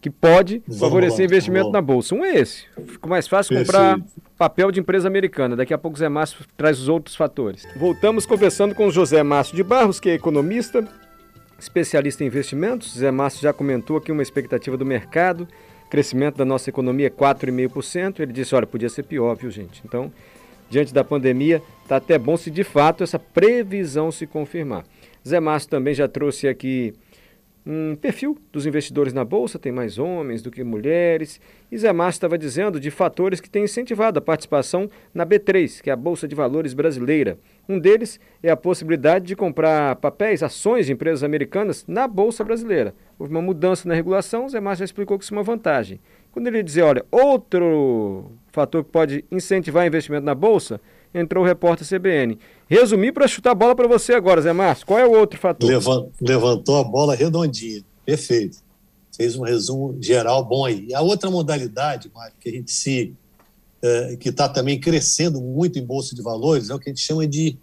que 0.00 0.08
pode 0.08 0.62
vamos 0.66 0.80
favorecer 0.80 1.18
lá, 1.18 1.24
investimento 1.24 1.70
na 1.70 1.82
Bolsa. 1.82 2.14
Um 2.14 2.24
é 2.24 2.38
esse. 2.38 2.64
Ficou 2.86 3.10
mais 3.10 3.28
fácil 3.28 3.54
Perfeito. 3.54 3.76
comprar 3.76 4.00
papel 4.38 4.70
de 4.70 4.80
empresa 4.80 5.06
americana. 5.06 5.54
Daqui 5.54 5.74
a 5.74 5.78
pouco 5.78 5.96
o 5.96 5.98
Zé 5.98 6.08
Márcio 6.08 6.44
traz 6.56 6.80
os 6.80 6.88
outros 6.88 7.14
fatores. 7.14 7.66
Voltamos 7.76 8.24
conversando 8.24 8.74
com 8.74 8.86
o 8.86 8.90
José 8.90 9.22
Márcio 9.22 9.54
de 9.54 9.62
Barros, 9.62 10.00
que 10.00 10.08
é 10.08 10.14
economista, 10.14 10.88
especialista 11.58 12.24
em 12.24 12.28
investimentos. 12.28 12.96
Zé 12.96 13.10
Márcio 13.10 13.42
já 13.42 13.52
comentou 13.52 13.98
aqui 13.98 14.10
uma 14.10 14.22
expectativa 14.22 14.76
do 14.76 14.86
mercado. 14.86 15.46
Crescimento 15.90 16.36
da 16.36 16.44
nossa 16.44 16.70
economia 16.70 17.08
é 17.08 17.10
4,5%. 17.10 18.20
Ele 18.20 18.32
disse, 18.32 18.54
olha, 18.54 18.66
podia 18.66 18.88
ser 18.88 19.02
pior, 19.02 19.34
viu, 19.36 19.50
gente? 19.50 19.82
Então, 19.84 20.10
diante 20.70 20.94
da 20.94 21.04
pandemia, 21.04 21.62
está 21.82 21.96
até 21.96 22.16
bom 22.16 22.36
se 22.38 22.50
de 22.50 22.64
fato 22.64 23.04
essa 23.04 23.18
previsão 23.18 24.10
se 24.10 24.26
confirmar. 24.26 24.84
Zé 25.26 25.38
Márcio 25.38 25.68
também 25.68 25.92
já 25.92 26.08
trouxe 26.08 26.48
aqui 26.48 26.94
um 27.64 27.94
perfil 27.94 28.38
dos 28.50 28.66
investidores 28.66 29.12
na 29.12 29.24
Bolsa, 29.24 29.58
tem 29.58 29.70
mais 29.70 29.98
homens 29.98 30.42
do 30.42 30.50
que 30.50 30.64
mulheres. 30.64 31.40
E 31.70 31.76
Zé 31.76 31.92
Márcio 31.92 32.18
estava 32.18 32.38
dizendo 32.38 32.80
de 32.80 32.90
fatores 32.90 33.40
que 33.40 33.50
têm 33.50 33.64
incentivado 33.64 34.18
a 34.18 34.22
participação 34.22 34.90
na 35.12 35.26
B3, 35.26 35.82
que 35.82 35.90
é 35.90 35.92
a 35.92 35.96
Bolsa 35.96 36.26
de 36.26 36.34
Valores 36.34 36.72
brasileira. 36.72 37.38
Um 37.68 37.78
deles 37.78 38.18
é 38.42 38.50
a 38.50 38.56
possibilidade 38.56 39.26
de 39.26 39.36
comprar 39.36 39.96
papéis, 39.96 40.42
ações 40.42 40.86
de 40.86 40.92
empresas 40.92 41.22
americanas 41.22 41.84
na 41.86 42.08
Bolsa 42.08 42.42
brasileira. 42.42 42.94
Houve 43.18 43.32
uma 43.32 43.42
mudança 43.42 43.88
na 43.88 43.94
regulação, 43.94 44.48
Zé 44.48 44.58
Márcio 44.58 44.80
já 44.80 44.86
explicou 44.86 45.18
que 45.18 45.24
isso 45.24 45.34
é 45.34 45.36
uma 45.36 45.42
vantagem. 45.42 46.00
Quando 46.32 46.46
ele 46.46 46.62
dizer, 46.62 46.82
olha, 46.82 47.04
outro 47.10 48.30
fator 48.52 48.84
que 48.84 48.90
pode 48.90 49.24
incentivar 49.30 49.86
investimento 49.86 50.24
na 50.24 50.34
Bolsa, 50.34 50.80
entrou 51.14 51.44
o 51.44 51.46
repórter 51.46 51.86
CBN. 51.86 52.38
Resumi 52.68 53.12
para 53.12 53.26
chutar 53.26 53.50
a 53.50 53.54
bola 53.54 53.74
para 53.74 53.88
você 53.88 54.14
agora, 54.14 54.40
Zé 54.40 54.52
Márcio. 54.52 54.86
Qual 54.86 54.98
é 54.98 55.06
o 55.06 55.12
outro 55.12 55.38
fator? 55.38 55.68
Levantou 56.20 56.76
a 56.76 56.84
bola 56.84 57.14
redondinha. 57.14 57.82
Perfeito. 58.04 58.58
Fez 59.16 59.36
um 59.36 59.42
resumo 59.42 59.96
geral 60.00 60.44
bom 60.44 60.64
aí. 60.64 60.86
E 60.88 60.94
a 60.94 61.00
outra 61.00 61.30
modalidade, 61.30 62.10
Mário, 62.14 62.34
que 62.40 62.48
a 62.48 62.52
gente 62.52 62.70
se. 62.70 63.14
É, 63.82 64.16
que 64.16 64.28
está 64.28 64.46
também 64.46 64.78
crescendo 64.78 65.40
muito 65.40 65.78
em 65.78 65.84
Bolsa 65.84 66.14
de 66.14 66.20
Valores, 66.20 66.68
é 66.68 66.74
o 66.74 66.78
que 66.78 66.90
a 66.90 66.92
gente 66.92 67.00
chama 67.00 67.26
de 67.26 67.56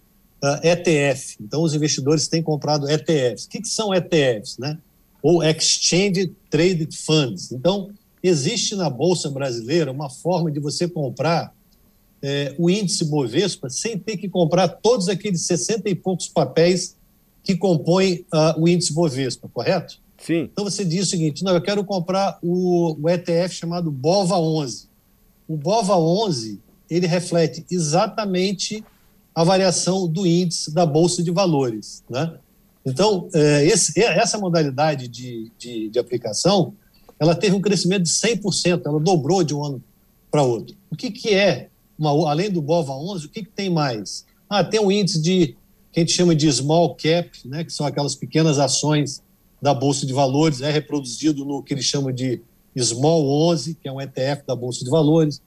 uh, 0.43 0.59
é, 0.63 0.71
ETF. 0.71 1.37
Então, 1.39 1.61
os 1.61 1.75
investidores 1.75 2.27
têm 2.27 2.41
comprado 2.41 2.89
ETFs. 2.89 3.45
O 3.45 3.49
que, 3.49 3.61
que 3.61 3.67
são 3.67 3.93
ETFs? 3.93 4.57
Né? 4.57 4.79
Ou 5.21 5.43
Exchange 5.43 6.33
Traded 6.49 6.95
Funds. 7.05 7.51
Então, 7.51 7.91
existe 8.27 8.75
na 8.75 8.89
Bolsa 8.89 9.29
Brasileira 9.29 9.91
uma 9.91 10.09
forma 10.09 10.51
de 10.51 10.59
você 10.59 10.87
comprar 10.87 11.53
é, 12.21 12.55
o 12.57 12.69
índice 12.69 13.05
Bovespa 13.05 13.69
sem 13.69 13.97
ter 13.97 14.17
que 14.17 14.27
comprar 14.27 14.67
todos 14.67 15.07
aqueles 15.07 15.41
60 15.41 15.89
e 15.89 15.95
poucos 15.95 16.27
papéis 16.27 16.95
que 17.43 17.55
compõem 17.55 18.25
uh, 18.33 18.61
o 18.61 18.67
índice 18.67 18.93
Bovespa, 18.93 19.49
correto? 19.53 19.99
Sim. 20.17 20.49
Então 20.51 20.65
você 20.65 20.83
diz 20.83 21.07
o 21.07 21.09
seguinte: 21.09 21.43
não, 21.43 21.53
eu 21.53 21.61
quero 21.61 21.83
comprar 21.85 22.37
o, 22.41 22.97
o 23.01 23.09
ETF 23.09 23.55
chamado 23.55 23.89
BOVA 23.89 24.37
11. 24.37 24.89
O 25.47 25.55
BOVA 25.55 25.97
11 25.97 26.59
ele 26.89 27.07
reflete 27.07 27.65
exatamente 27.69 28.83
a 29.33 29.43
variação 29.43 30.07
do 30.07 30.25
índice 30.25 30.73
da 30.73 30.85
Bolsa 30.85 31.21
de 31.21 31.31
Valores. 31.31 32.03
Né? 32.09 32.33
Então, 32.85 33.29
é, 33.33 33.65
esse, 33.65 34.01
essa 34.01 34.37
modalidade 34.37 35.07
de, 35.07 35.51
de, 35.57 35.89
de, 35.89 35.99
aplicação 35.99 36.73
ela 37.19 37.35
teve 37.35 37.55
um 37.55 37.61
crescimento 37.61 38.03
de 38.03 38.09
100%, 38.09 38.81
ela 38.85 38.99
dobrou 38.99 39.43
de 39.43 39.55
um 39.55 39.63
ano 39.63 39.83
para 40.29 40.43
outro. 40.43 40.75
O 40.91 40.95
que, 40.95 41.09
que 41.11 41.33
é 41.33 41.69
uma, 41.97 42.11
além 42.29 42.51
do 42.51 42.61
BOVA 42.61 42.93
11, 42.93 43.25
o 43.25 43.29
que, 43.29 43.43
que 43.43 43.49
tem 43.49 43.69
mais? 43.69 44.25
Ah, 44.49 44.63
tem 44.63 44.79
um 44.79 44.91
índice 44.91 45.21
de 45.21 45.55
que 45.91 45.99
a 45.99 45.99
gente 46.01 46.11
chama 46.11 46.35
de 46.35 46.51
small 46.51 46.95
cap, 46.95 47.29
né, 47.45 47.63
que 47.63 47.73
são 47.73 47.85
aquelas 47.85 48.15
pequenas 48.15 48.59
ações 48.59 49.21
da 49.61 49.73
Bolsa 49.73 50.05
de 50.05 50.13
Valores, 50.13 50.61
é 50.61 50.71
reproduzido 50.71 51.43
no 51.43 51.63
que 51.63 51.73
eles 51.73 51.85
chamam 51.85 52.11
de 52.11 52.41
Small 52.77 53.27
11, 53.49 53.75
que 53.75 53.87
é 53.87 53.91
um 53.91 53.99
ETF 53.99 54.45
da 54.45 54.55
Bolsa 54.55 54.83
de 54.83 54.89
Valores. 54.89 55.41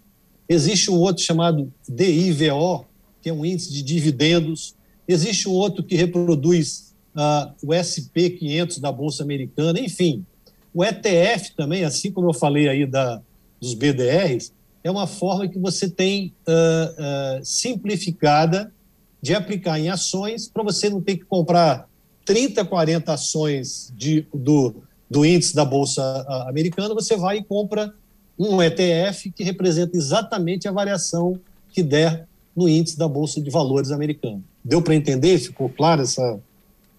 Existe 0.48 0.90
um 0.90 0.98
outro 0.98 1.22
chamado 1.22 1.72
DIVO, 1.88 2.84
que 3.22 3.28
é 3.28 3.32
um 3.32 3.44
índice 3.44 3.72
de 3.72 3.82
dividendos. 3.82 4.74
Existe 5.06 5.48
um 5.48 5.52
outro 5.52 5.84
que 5.84 5.94
reproduz 5.94 6.92
uh, 7.14 7.52
o 7.62 7.68
SP500 7.68 8.80
da 8.80 8.90
Bolsa 8.90 9.22
Americana. 9.22 9.78
Enfim, 9.78 10.26
o 10.72 10.84
ETF 10.84 11.54
também, 11.56 11.84
assim 11.84 12.10
como 12.10 12.28
eu 12.28 12.34
falei 12.34 12.68
aí 12.68 12.86
da, 12.86 13.20
dos 13.60 13.74
BDRs, 13.74 14.52
é 14.82 14.90
uma 14.90 15.06
forma 15.06 15.48
que 15.48 15.58
você 15.58 15.88
tem 15.88 16.32
uh, 16.46 17.40
uh, 17.40 17.44
simplificada 17.44 18.72
de 19.20 19.34
aplicar 19.34 19.78
em 19.78 19.90
ações 19.90 20.48
para 20.48 20.62
você 20.62 20.88
não 20.88 21.00
ter 21.00 21.16
que 21.16 21.24
comprar 21.24 21.88
30, 22.24 22.64
40 22.64 23.12
ações 23.12 23.92
de, 23.94 24.26
do, 24.32 24.76
do 25.10 25.24
índice 25.24 25.54
da 25.54 25.64
Bolsa 25.64 26.02
Americana, 26.48 26.94
você 26.94 27.16
vai 27.16 27.38
e 27.38 27.44
compra 27.44 27.92
um 28.38 28.62
ETF 28.62 29.30
que 29.32 29.44
representa 29.44 29.96
exatamente 29.96 30.66
a 30.66 30.72
variação 30.72 31.38
que 31.70 31.82
der 31.82 32.26
no 32.56 32.68
índice 32.68 32.96
da 32.96 33.06
Bolsa 33.06 33.40
de 33.40 33.50
Valores 33.50 33.90
americana. 33.90 34.40
Deu 34.64 34.80
para 34.80 34.94
entender? 34.94 35.38
Ficou 35.38 35.68
clara 35.68 36.02
essa, 36.02 36.40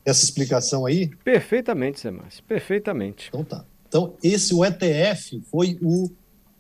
essa 0.05 0.23
explicação 0.23 0.85
aí? 0.85 1.11
Perfeitamente, 1.23 1.99
Zé 1.99 2.11
Márcio, 2.11 2.43
perfeitamente. 2.43 3.27
Então 3.29 3.43
tá. 3.43 3.65
Então, 3.87 4.13
esse 4.23 4.53
o 4.53 4.63
ETF 4.63 5.41
foi 5.51 5.77
o 5.81 6.09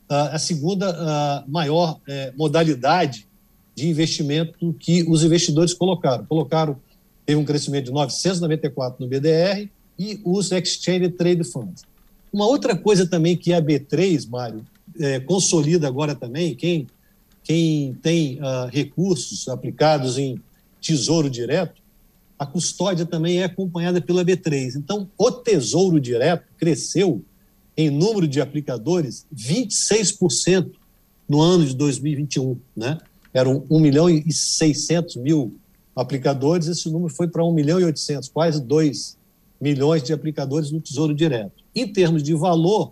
a 0.09 0.37
segunda 0.37 1.45
maior 1.47 1.97
é, 2.05 2.33
modalidade 2.35 3.25
de 3.73 3.87
investimento 3.87 4.73
que 4.77 5.03
os 5.03 5.23
investidores 5.23 5.73
colocaram. 5.73 6.25
Colocaram, 6.25 6.77
teve 7.25 7.39
um 7.39 7.45
crescimento 7.45 7.85
de 7.85 7.91
994 7.91 8.97
no 8.99 9.07
BDR 9.07 9.69
e 9.97 10.19
os 10.25 10.51
Exchange 10.51 11.09
Trade 11.11 11.43
Funds. 11.45 11.83
Uma 12.31 12.45
outra 12.45 12.75
coisa 12.75 13.07
também 13.07 13.37
que 13.37 13.53
a 13.53 13.61
B3, 13.61 14.27
Mário, 14.29 14.65
é, 14.99 15.19
consolida 15.19 15.87
agora 15.87 16.13
também, 16.13 16.55
quem, 16.55 16.87
quem 17.43 17.93
tem 18.01 18.39
uh, 18.39 18.67
recursos 18.69 19.47
aplicados 19.47 20.17
em 20.17 20.41
tesouro 20.81 21.29
direto, 21.29 21.80
a 22.41 22.45
custódia 22.47 23.05
também 23.05 23.39
é 23.39 23.43
acompanhada 23.43 24.01
pela 24.01 24.25
B3. 24.25 24.75
Então, 24.75 25.07
o 25.15 25.29
tesouro 25.29 26.01
direto 26.01 26.43
cresceu 26.57 27.23
em 27.77 27.91
número 27.91 28.27
de 28.27 28.41
aplicadores 28.41 29.27
26% 29.31 30.71
no 31.29 31.39
ano 31.39 31.63
de 31.63 31.75
2021, 31.75 32.57
né? 32.75 32.97
Eram 33.31 33.63
1 33.69 33.79
milhão 33.79 34.09
e 34.09 34.33
600 34.33 35.17
mil 35.17 35.55
aplicadores, 35.95 36.65
esse 36.65 36.89
número 36.89 37.13
foi 37.13 37.27
para 37.27 37.45
1 37.45 37.53
milhão 37.53 37.79
e 37.79 37.83
800, 37.83 38.29
quase 38.29 38.59
2 38.59 39.19
milhões 39.61 40.01
de 40.01 40.11
aplicadores 40.11 40.71
no 40.71 40.81
Tesouro 40.81 41.13
Direto. 41.13 41.63
Em 41.75 41.93
termos 41.93 42.23
de 42.23 42.33
valor, 42.33 42.91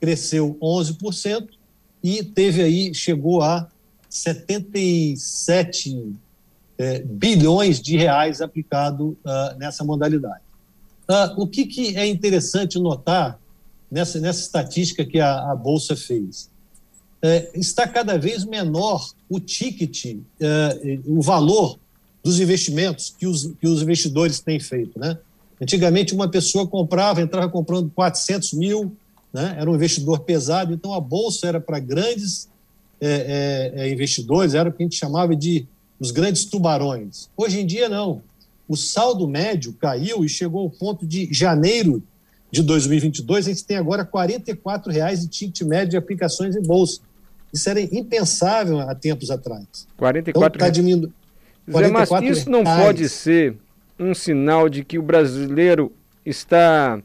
cresceu 0.00 0.58
11% 0.60 1.46
e 2.02 2.24
teve 2.24 2.62
aí, 2.62 2.92
chegou 2.92 3.42
a 3.42 3.68
77 4.08 6.16
é, 6.78 7.00
bilhões 7.00 7.80
de 7.80 7.96
reais 7.96 8.40
aplicado 8.40 9.18
uh, 9.24 9.58
nessa 9.58 9.84
modalidade. 9.84 10.42
Uh, 11.08 11.42
o 11.42 11.46
que, 11.46 11.66
que, 11.66 11.96
é 11.96 12.06
interessante 12.06 12.78
notar 12.78 13.38
nessa, 13.90 14.20
nessa 14.20 14.40
estatística 14.40 15.04
que 15.04 15.18
a, 15.18 15.50
a 15.50 15.56
Bolsa 15.56 15.96
fez? 15.96 16.48
É, 17.20 17.50
está 17.54 17.88
cada 17.88 18.16
vez 18.16 18.44
menor 18.44 19.10
o 19.28 19.40
ticket, 19.40 20.18
é, 20.40 21.00
o 21.04 21.20
valor 21.20 21.76
dos 22.22 22.38
investimentos 22.38 23.12
que 23.18 23.26
os, 23.26 23.52
que 23.60 23.66
os 23.66 23.82
investidores 23.82 24.38
têm 24.38 24.60
feito. 24.60 25.00
Né? 25.00 25.18
Antigamente, 25.60 26.14
uma 26.14 26.28
pessoa 26.28 26.66
comprava, 26.66 27.20
entrava 27.20 27.48
comprando 27.48 27.90
400 27.90 28.52
mil, 28.52 28.96
né? 29.32 29.56
era 29.58 29.68
um 29.68 29.74
investidor 29.74 30.20
pesado, 30.20 30.72
então 30.72 30.94
a 30.94 31.00
Bolsa 31.00 31.48
era 31.48 31.60
para 31.60 31.80
grandes 31.80 32.48
é, 33.00 33.72
é, 33.74 33.82
é, 33.82 33.92
investidores, 33.92 34.54
era 34.54 34.68
o 34.68 34.72
que 34.72 34.82
a 34.82 34.86
gente 34.86 34.96
chamava 34.96 35.34
de 35.34 35.66
os 35.98 36.10
grandes 36.10 36.44
tubarões. 36.44 37.28
Hoje 37.36 37.60
em 37.60 37.66
dia, 37.66 37.88
não. 37.88 38.22
O 38.68 38.76
saldo 38.76 39.26
médio 39.26 39.72
caiu 39.72 40.24
e 40.24 40.28
chegou 40.28 40.62
ao 40.62 40.70
ponto 40.70 41.06
de 41.06 41.28
janeiro 41.32 42.02
de 42.50 42.62
2022, 42.62 43.46
a 43.46 43.50
gente 43.50 43.64
tem 43.64 43.76
agora 43.76 44.02
R$ 44.02 44.08
44,00 44.10 45.16
de 45.20 45.28
ticket 45.28 45.62
médio 45.62 45.90
de 45.90 45.96
aplicações 45.96 46.56
em 46.56 46.62
bolsa. 46.62 47.00
Isso 47.52 47.68
era 47.68 47.80
impensável 47.80 48.80
há 48.80 48.94
tempos 48.94 49.30
atrás. 49.30 49.86
44 49.96 50.56
então, 50.56 50.66
tá 50.66 50.70
diminuindo. 50.70 51.12
Zé, 51.70 51.88
mas 51.88 52.10
isso 52.22 52.50
não 52.50 52.62
reais. 52.62 52.82
pode 52.82 53.08
ser 53.08 53.56
um 53.98 54.14
sinal 54.14 54.68
de 54.68 54.82
que 54.82 54.98
o 54.98 55.02
brasileiro 55.02 55.92
está 56.24 57.02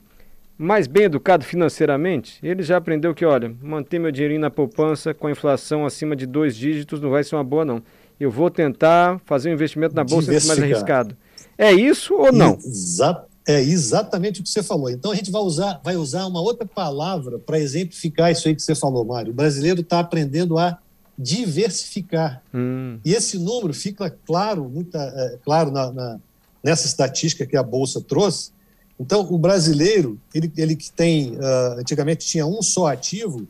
mais 0.57 0.87
bem 0.87 1.03
educado 1.03 1.43
financeiramente? 1.43 2.39
Ele 2.41 2.63
já 2.63 2.77
aprendeu 2.77 3.13
que, 3.13 3.25
olha, 3.25 3.53
manter 3.61 3.99
meu 3.99 4.11
dinheirinho 4.11 4.41
na 4.41 4.49
poupança 4.49 5.13
com 5.13 5.27
a 5.27 5.31
inflação 5.31 5.85
acima 5.85 6.15
de 6.15 6.25
dois 6.25 6.55
dígitos 6.55 7.01
não 7.01 7.09
vai 7.09 7.23
ser 7.23 7.35
uma 7.35 7.43
boa, 7.43 7.65
não. 7.65 7.83
Eu 8.19 8.31
vou 8.31 8.49
tentar 8.49 9.19
fazer 9.25 9.49
um 9.49 9.53
investimento 9.53 9.95
na 9.95 10.03
bolsa 10.03 10.31
mais 10.31 10.49
arriscado. 10.49 11.15
É 11.57 11.71
isso 11.71 12.13
ou 12.13 12.31
não? 12.31 12.55
Exato. 12.55 13.31
É 13.45 13.61
exatamente 13.61 14.39
o 14.39 14.43
que 14.43 14.49
você 14.49 14.63
falou. 14.63 14.89
Então 14.89 15.11
a 15.11 15.15
gente 15.15 15.29
vai 15.29 15.41
usar, 15.41 15.81
vai 15.83 15.97
usar 15.97 16.25
uma 16.25 16.39
outra 16.41 16.65
palavra 16.65 17.37
para 17.37 17.59
exemplificar 17.59 18.31
isso 18.31 18.47
aí 18.47 18.55
que 18.55 18.61
você 18.61 18.73
falou, 18.73 19.03
Mário. 19.03 19.31
O 19.31 19.35
brasileiro 19.35 19.81
está 19.81 19.99
aprendendo 19.99 20.57
a 20.57 20.77
diversificar. 21.17 22.41
Hum. 22.53 22.99
E 23.03 23.13
esse 23.13 23.37
número 23.37 23.73
fica 23.73 24.09
claro, 24.25 24.69
muito 24.69 24.97
é, 24.97 25.37
claro 25.43 25.71
na, 25.71 25.91
na, 25.91 26.19
nessa 26.63 26.87
estatística 26.87 27.45
que 27.45 27.57
a 27.57 27.63
Bolsa 27.63 28.01
trouxe. 28.01 28.51
Então, 28.99 29.21
o 29.29 29.37
brasileiro, 29.37 30.19
ele, 30.33 30.51
ele 30.55 30.75
que 30.75 30.91
tem, 30.91 31.35
uh, 31.35 31.79
antigamente 31.79 32.25
tinha 32.25 32.45
um 32.45 32.61
só 32.61 32.87
ativo, 32.87 33.47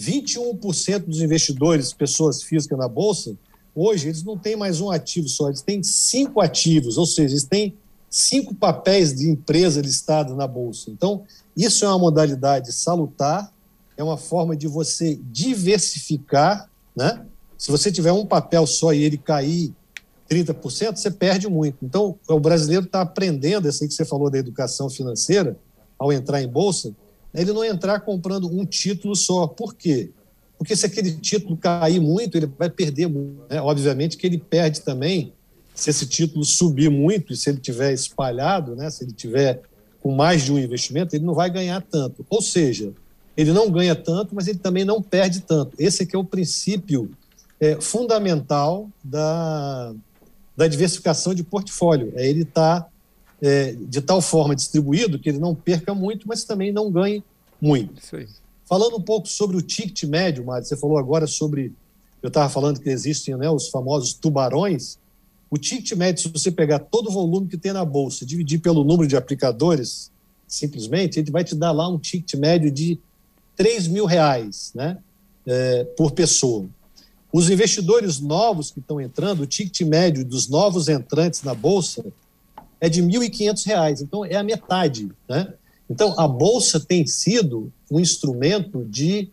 21% 0.00 1.00
dos 1.00 1.20
investidores, 1.20 1.92
pessoas 1.92 2.42
físicas 2.42 2.78
na 2.78 2.88
Bolsa, 2.88 3.36
hoje 3.74 4.08
eles 4.08 4.22
não 4.22 4.38
têm 4.38 4.56
mais 4.56 4.80
um 4.80 4.90
ativo 4.90 5.28
só, 5.28 5.48
eles 5.48 5.62
têm 5.62 5.82
cinco 5.82 6.40
ativos, 6.40 6.96
ou 6.96 7.06
seja, 7.06 7.34
eles 7.34 7.44
têm 7.44 7.74
cinco 8.08 8.54
papéis 8.54 9.14
de 9.14 9.28
empresa 9.28 9.80
listada 9.80 10.34
na 10.34 10.46
bolsa. 10.46 10.90
Então, 10.90 11.24
isso 11.56 11.84
é 11.84 11.88
uma 11.88 11.98
modalidade 11.98 12.72
salutar, 12.72 13.52
é 13.96 14.04
uma 14.04 14.16
forma 14.16 14.56
de 14.56 14.68
você 14.68 15.18
diversificar, 15.30 16.70
né? 16.94 17.24
Se 17.56 17.70
você 17.70 17.90
tiver 17.90 18.12
um 18.12 18.26
papel 18.26 18.66
só 18.66 18.92
e 18.92 19.02
ele 19.02 19.16
cair 19.16 19.72
30%, 20.28 20.96
você 20.96 21.10
perde 21.10 21.48
muito. 21.48 21.78
Então, 21.82 22.16
o 22.28 22.40
brasileiro 22.40 22.84
está 22.84 23.00
aprendendo, 23.00 23.68
assim 23.68 23.86
que 23.86 23.94
você 23.94 24.04
falou 24.04 24.30
da 24.30 24.38
educação 24.38 24.90
financeira, 24.90 25.56
ao 25.98 26.12
entrar 26.12 26.42
em 26.42 26.48
bolsa, 26.48 26.94
ele 27.32 27.52
não 27.52 27.64
entrar 27.64 28.00
comprando 28.00 28.48
um 28.48 28.64
título 28.64 29.16
só. 29.16 29.46
Por 29.46 29.74
quê? 29.74 30.10
Porque 30.64 30.76
se 30.76 30.86
aquele 30.86 31.12
título 31.12 31.58
cair 31.58 32.00
muito, 32.00 32.38
ele 32.38 32.46
vai 32.46 32.70
perder 32.70 33.06
muito. 33.06 33.42
Né? 33.50 33.60
Obviamente 33.60 34.16
que 34.16 34.26
ele 34.26 34.38
perde 34.38 34.80
também 34.80 35.30
se 35.74 35.90
esse 35.90 36.06
título 36.06 36.42
subir 36.42 36.88
muito 36.88 37.34
e 37.34 37.36
se 37.36 37.50
ele 37.50 37.60
tiver 37.60 37.92
espalhado, 37.92 38.74
né, 38.74 38.88
se 38.88 39.04
ele 39.04 39.12
tiver 39.12 39.60
com 40.00 40.14
mais 40.14 40.42
de 40.42 40.52
um 40.52 40.58
investimento, 40.58 41.14
ele 41.14 41.24
não 41.24 41.34
vai 41.34 41.50
ganhar 41.50 41.82
tanto. 41.82 42.24
Ou 42.30 42.40
seja, 42.40 42.94
ele 43.36 43.52
não 43.52 43.70
ganha 43.70 43.94
tanto, 43.94 44.34
mas 44.34 44.48
ele 44.48 44.58
também 44.58 44.86
não 44.86 45.02
perde 45.02 45.40
tanto. 45.40 45.74
Esse 45.78 46.04
aqui 46.04 46.16
é 46.16 46.18
o 46.18 46.24
princípio 46.24 47.10
é, 47.60 47.78
fundamental 47.78 48.88
da, 49.02 49.92
da 50.56 50.66
diversificação 50.66 51.34
de 51.34 51.44
portfólio. 51.44 52.10
É 52.16 52.26
ele 52.26 52.42
estar 52.42 52.80
tá, 52.80 52.88
é, 53.42 53.76
de 53.78 54.00
tal 54.00 54.22
forma 54.22 54.56
distribuído 54.56 55.18
que 55.18 55.28
ele 55.28 55.38
não 55.38 55.54
perca 55.54 55.94
muito, 55.94 56.26
mas 56.26 56.44
também 56.44 56.72
não 56.72 56.90
ganhe 56.90 57.22
muito. 57.60 58.00
Falando 58.74 58.96
um 58.96 59.00
pouco 59.00 59.28
sobre 59.28 59.56
o 59.56 59.62
ticket 59.62 60.02
médio, 60.02 60.44
Mário, 60.44 60.66
você 60.66 60.76
falou 60.76 60.98
agora 60.98 61.28
sobre. 61.28 61.72
Eu 62.20 62.26
estava 62.26 62.48
falando 62.48 62.80
que 62.80 62.90
existem 62.90 63.36
né, 63.36 63.48
os 63.48 63.68
famosos 63.68 64.14
tubarões. 64.14 64.98
O 65.48 65.56
ticket 65.56 65.92
médio, 65.92 66.22
se 66.22 66.28
você 66.28 66.50
pegar 66.50 66.80
todo 66.80 67.08
o 67.08 67.12
volume 67.12 67.46
que 67.46 67.56
tem 67.56 67.72
na 67.72 67.84
bolsa, 67.84 68.26
dividir 68.26 68.58
pelo 68.58 68.82
número 68.82 69.06
de 69.06 69.16
aplicadores, 69.16 70.10
simplesmente, 70.48 71.20
ele 71.20 71.30
vai 71.30 71.44
te 71.44 71.54
dar 71.54 71.70
lá 71.70 71.88
um 71.88 72.00
ticket 72.00 72.34
médio 72.34 72.68
de 72.68 72.98
3 73.54 73.86
mil 73.86 74.06
reais 74.06 74.72
né, 74.74 74.98
é, 75.46 75.84
por 75.96 76.10
pessoa. 76.10 76.66
Os 77.32 77.48
investidores 77.50 78.18
novos 78.18 78.72
que 78.72 78.80
estão 78.80 79.00
entrando, 79.00 79.44
o 79.44 79.46
ticket 79.46 79.86
médio 79.86 80.24
dos 80.24 80.48
novos 80.48 80.88
entrantes 80.88 81.44
na 81.44 81.54
bolsa 81.54 82.04
é 82.80 82.88
de 82.88 83.00
R$ 83.00 83.06
1.500, 83.06 84.02
então 84.02 84.24
é 84.24 84.34
a 84.34 84.42
metade. 84.42 85.12
Né? 85.28 85.54
Então, 85.94 86.12
a 86.18 86.26
bolsa 86.26 86.80
tem 86.80 87.06
sido 87.06 87.72
um 87.88 88.00
instrumento 88.00 88.84
de, 88.84 89.30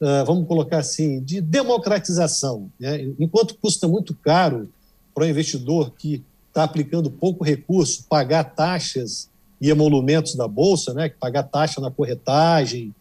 uh, 0.00 0.24
vamos 0.24 0.48
colocar 0.48 0.78
assim, 0.78 1.20
de 1.20 1.42
democratização. 1.42 2.70
Né? 2.80 3.06
Enquanto 3.18 3.54
custa 3.54 3.86
muito 3.86 4.14
caro 4.14 4.66
para 5.14 5.24
o 5.24 5.28
investidor 5.28 5.92
que 5.98 6.24
está 6.48 6.64
aplicando 6.64 7.10
pouco 7.10 7.44
recurso, 7.44 8.06
pagar 8.08 8.44
taxas 8.44 9.28
e 9.60 9.68
emolumentos 9.68 10.34
da 10.34 10.48
Bolsa, 10.48 10.94
né, 10.94 11.10
pagar 11.20 11.42
taxa 11.42 11.82
na 11.82 11.90
corretagem, 11.90 12.94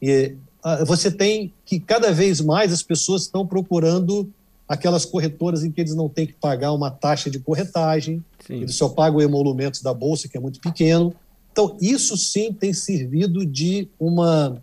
e, 0.00 0.34
uh, 0.64 0.86
você 0.86 1.10
tem 1.10 1.52
que 1.66 1.78
cada 1.78 2.10
vez 2.10 2.40
mais 2.40 2.72
as 2.72 2.82
pessoas 2.82 3.22
estão 3.22 3.46
procurando 3.46 4.32
aquelas 4.66 5.04
corretoras 5.04 5.62
em 5.62 5.70
que 5.70 5.82
eles 5.82 5.94
não 5.94 6.08
têm 6.08 6.26
que 6.26 6.32
pagar 6.32 6.72
uma 6.72 6.90
taxa 6.90 7.28
de 7.30 7.38
corretagem, 7.38 8.24
sim. 8.46 8.62
eles 8.62 8.74
só 8.74 8.88
pagam 8.88 9.20
emolumentos 9.20 9.82
da 9.82 9.92
Bolsa, 9.92 10.26
que 10.26 10.38
é 10.38 10.40
muito 10.40 10.58
pequeno. 10.58 11.14
Então, 11.56 11.74
isso 11.80 12.18
sim 12.18 12.52
tem 12.52 12.74
servido 12.74 13.46
de 13.46 13.88
uma, 13.98 14.62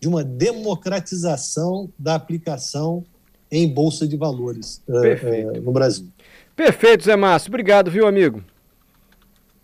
de 0.00 0.08
uma 0.08 0.24
democratização 0.24 1.90
da 1.98 2.14
aplicação 2.14 3.04
em 3.52 3.68
Bolsa 3.68 4.08
de 4.08 4.16
Valores 4.16 4.80
uh, 4.88 5.58
uh, 5.58 5.60
no 5.60 5.70
Brasil. 5.70 6.08
Perfeito, 6.56 7.04
Zé 7.04 7.14
Márcio. 7.14 7.50
Obrigado, 7.50 7.90
viu, 7.90 8.06
amigo? 8.06 8.42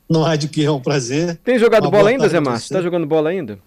Não 0.07 0.23
há 0.23 0.37
de 0.37 0.49
que, 0.49 0.63
é 0.63 0.71
um 0.71 0.83
prazer. 0.83 1.39
Tem 1.43 1.59
jogado 1.59 1.85
Uma 1.85 1.93
bola 1.93 2.11
ainda, 2.11 2.29
Zé 2.29 2.41
Márcio? 2.41 2.67
Está 2.67 2.83
jogando 2.83 3.07
bola 3.07 3.31
ainda? 3.31 3.59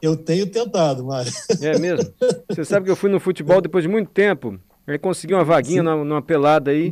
Eu 0.00 0.16
tenho 0.16 0.46
tentado, 0.46 1.04
Mário. 1.04 1.30
É 1.60 1.78
mesmo? 1.78 2.10
Você 2.48 2.64
sabe 2.64 2.86
que 2.86 2.90
eu 2.90 2.96
fui 2.96 3.10
no 3.10 3.20
futebol 3.20 3.60
depois 3.60 3.84
de 3.84 3.88
muito 3.88 4.10
tempo. 4.10 4.58
Ele 4.86 4.98
conseguiu 4.98 5.38
uma 5.38 5.44
vaguinha 5.44 5.82
numa, 5.82 6.04
numa, 6.04 6.22
pelada 6.22 6.70
aí. 6.70 6.90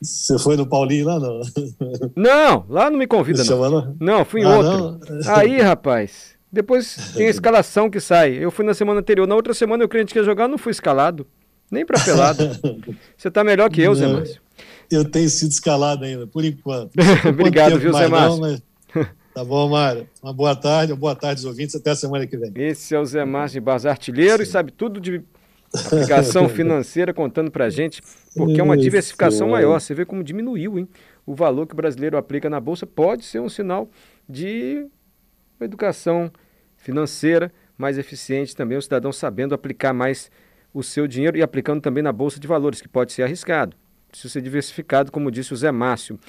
Você 0.00 0.38
foi 0.38 0.56
no 0.56 0.66
Paulinho 0.66 1.06
lá, 1.06 1.18
não? 1.18 1.40
Não, 2.14 2.66
lá 2.68 2.90
não 2.90 2.98
me 2.98 3.06
convida, 3.06 3.42
não. 3.44 3.70
Não, 3.70 3.96
não 3.98 4.24
fui 4.24 4.42
em 4.42 4.44
ah, 4.44 4.56
outro. 4.56 5.14
Não? 5.14 5.34
Aí, 5.34 5.60
rapaz, 5.60 6.36
depois 6.52 7.12
tem 7.14 7.26
a 7.26 7.30
escalação 7.30 7.90
que 7.90 7.98
sai. 7.98 8.34
Eu 8.34 8.50
fui 8.50 8.64
na 8.64 8.74
semana 8.74 9.00
anterior. 9.00 9.26
Na 9.26 9.34
outra 9.34 9.54
semana 9.54 9.82
eu 9.82 9.88
crente 9.88 10.12
que 10.12 10.18
ia 10.18 10.24
jogar, 10.24 10.46
não 10.46 10.58
fui 10.58 10.70
escalado. 10.70 11.26
Nem 11.70 11.84
pra 11.84 11.98
pelada. 11.98 12.52
Você 13.16 13.30
tá 13.30 13.42
melhor 13.42 13.70
que 13.70 13.80
eu, 13.82 13.94
Zé 13.94 14.06
Márcio 14.06 14.40
eu 14.94 15.04
tenho 15.04 15.28
sido 15.28 15.50
escalado 15.50 16.04
ainda, 16.04 16.26
por 16.26 16.44
enquanto. 16.44 16.92
Obrigado, 17.28 17.78
viu, 17.78 17.92
Zé 17.92 18.08
Márcio? 18.08 18.40
Mas... 18.40 18.62
Tá 19.34 19.42
bom, 19.42 19.68
Mário. 19.70 20.06
Uma 20.22 20.32
boa 20.32 20.54
tarde, 20.54 20.92
uma 20.92 20.98
boa 20.98 21.16
tarde 21.16 21.40
aos 21.40 21.46
ouvintes. 21.46 21.74
Até 21.74 21.90
a 21.90 21.96
semana 21.96 22.26
que 22.26 22.36
vem. 22.36 22.52
Esse 22.54 22.94
é 22.94 23.00
o 23.00 23.04
Zé 23.04 23.24
Márcio 23.24 23.60
de 23.60 23.64
Bazar 23.64 23.92
Artilheiro 23.92 24.38
Sim. 24.38 24.42
e 24.42 24.46
sabe 24.46 24.70
tudo 24.70 25.00
de 25.00 25.22
aplicação 25.74 26.48
financeira 26.50 27.12
contando 27.12 27.50
pra 27.50 27.70
gente, 27.70 28.02
porque 28.34 28.60
é 28.60 28.62
uma 28.62 28.76
diversificação 28.76 29.48
maior. 29.48 29.80
Você 29.80 29.94
vê 29.94 30.04
como 30.04 30.22
diminuiu, 30.22 30.78
hein? 30.78 30.88
O 31.24 31.34
valor 31.34 31.66
que 31.66 31.74
o 31.74 31.76
brasileiro 31.76 32.16
aplica 32.16 32.50
na 32.50 32.60
bolsa 32.60 32.86
pode 32.86 33.24
ser 33.24 33.40
um 33.40 33.48
sinal 33.48 33.88
de 34.28 34.86
uma 35.58 35.64
educação 35.64 36.30
financeira 36.76 37.52
mais 37.78 37.98
eficiente 37.98 38.54
também, 38.54 38.76
o 38.76 38.82
cidadão 38.82 39.12
sabendo 39.12 39.54
aplicar 39.54 39.92
mais 39.92 40.30
o 40.74 40.82
seu 40.82 41.06
dinheiro 41.06 41.36
e 41.36 41.42
aplicando 41.42 41.80
também 41.80 42.02
na 42.02 42.12
bolsa 42.12 42.40
de 42.40 42.46
valores, 42.46 42.80
que 42.80 42.88
pode 42.88 43.12
ser 43.12 43.22
arriscado 43.22 43.76
precisa 44.12 44.34
ser 44.34 44.42
diversificado, 44.42 45.10
como 45.10 45.30
disse 45.30 45.52
o 45.52 45.56
Zé 45.56 45.72
Márcio. 45.72 46.20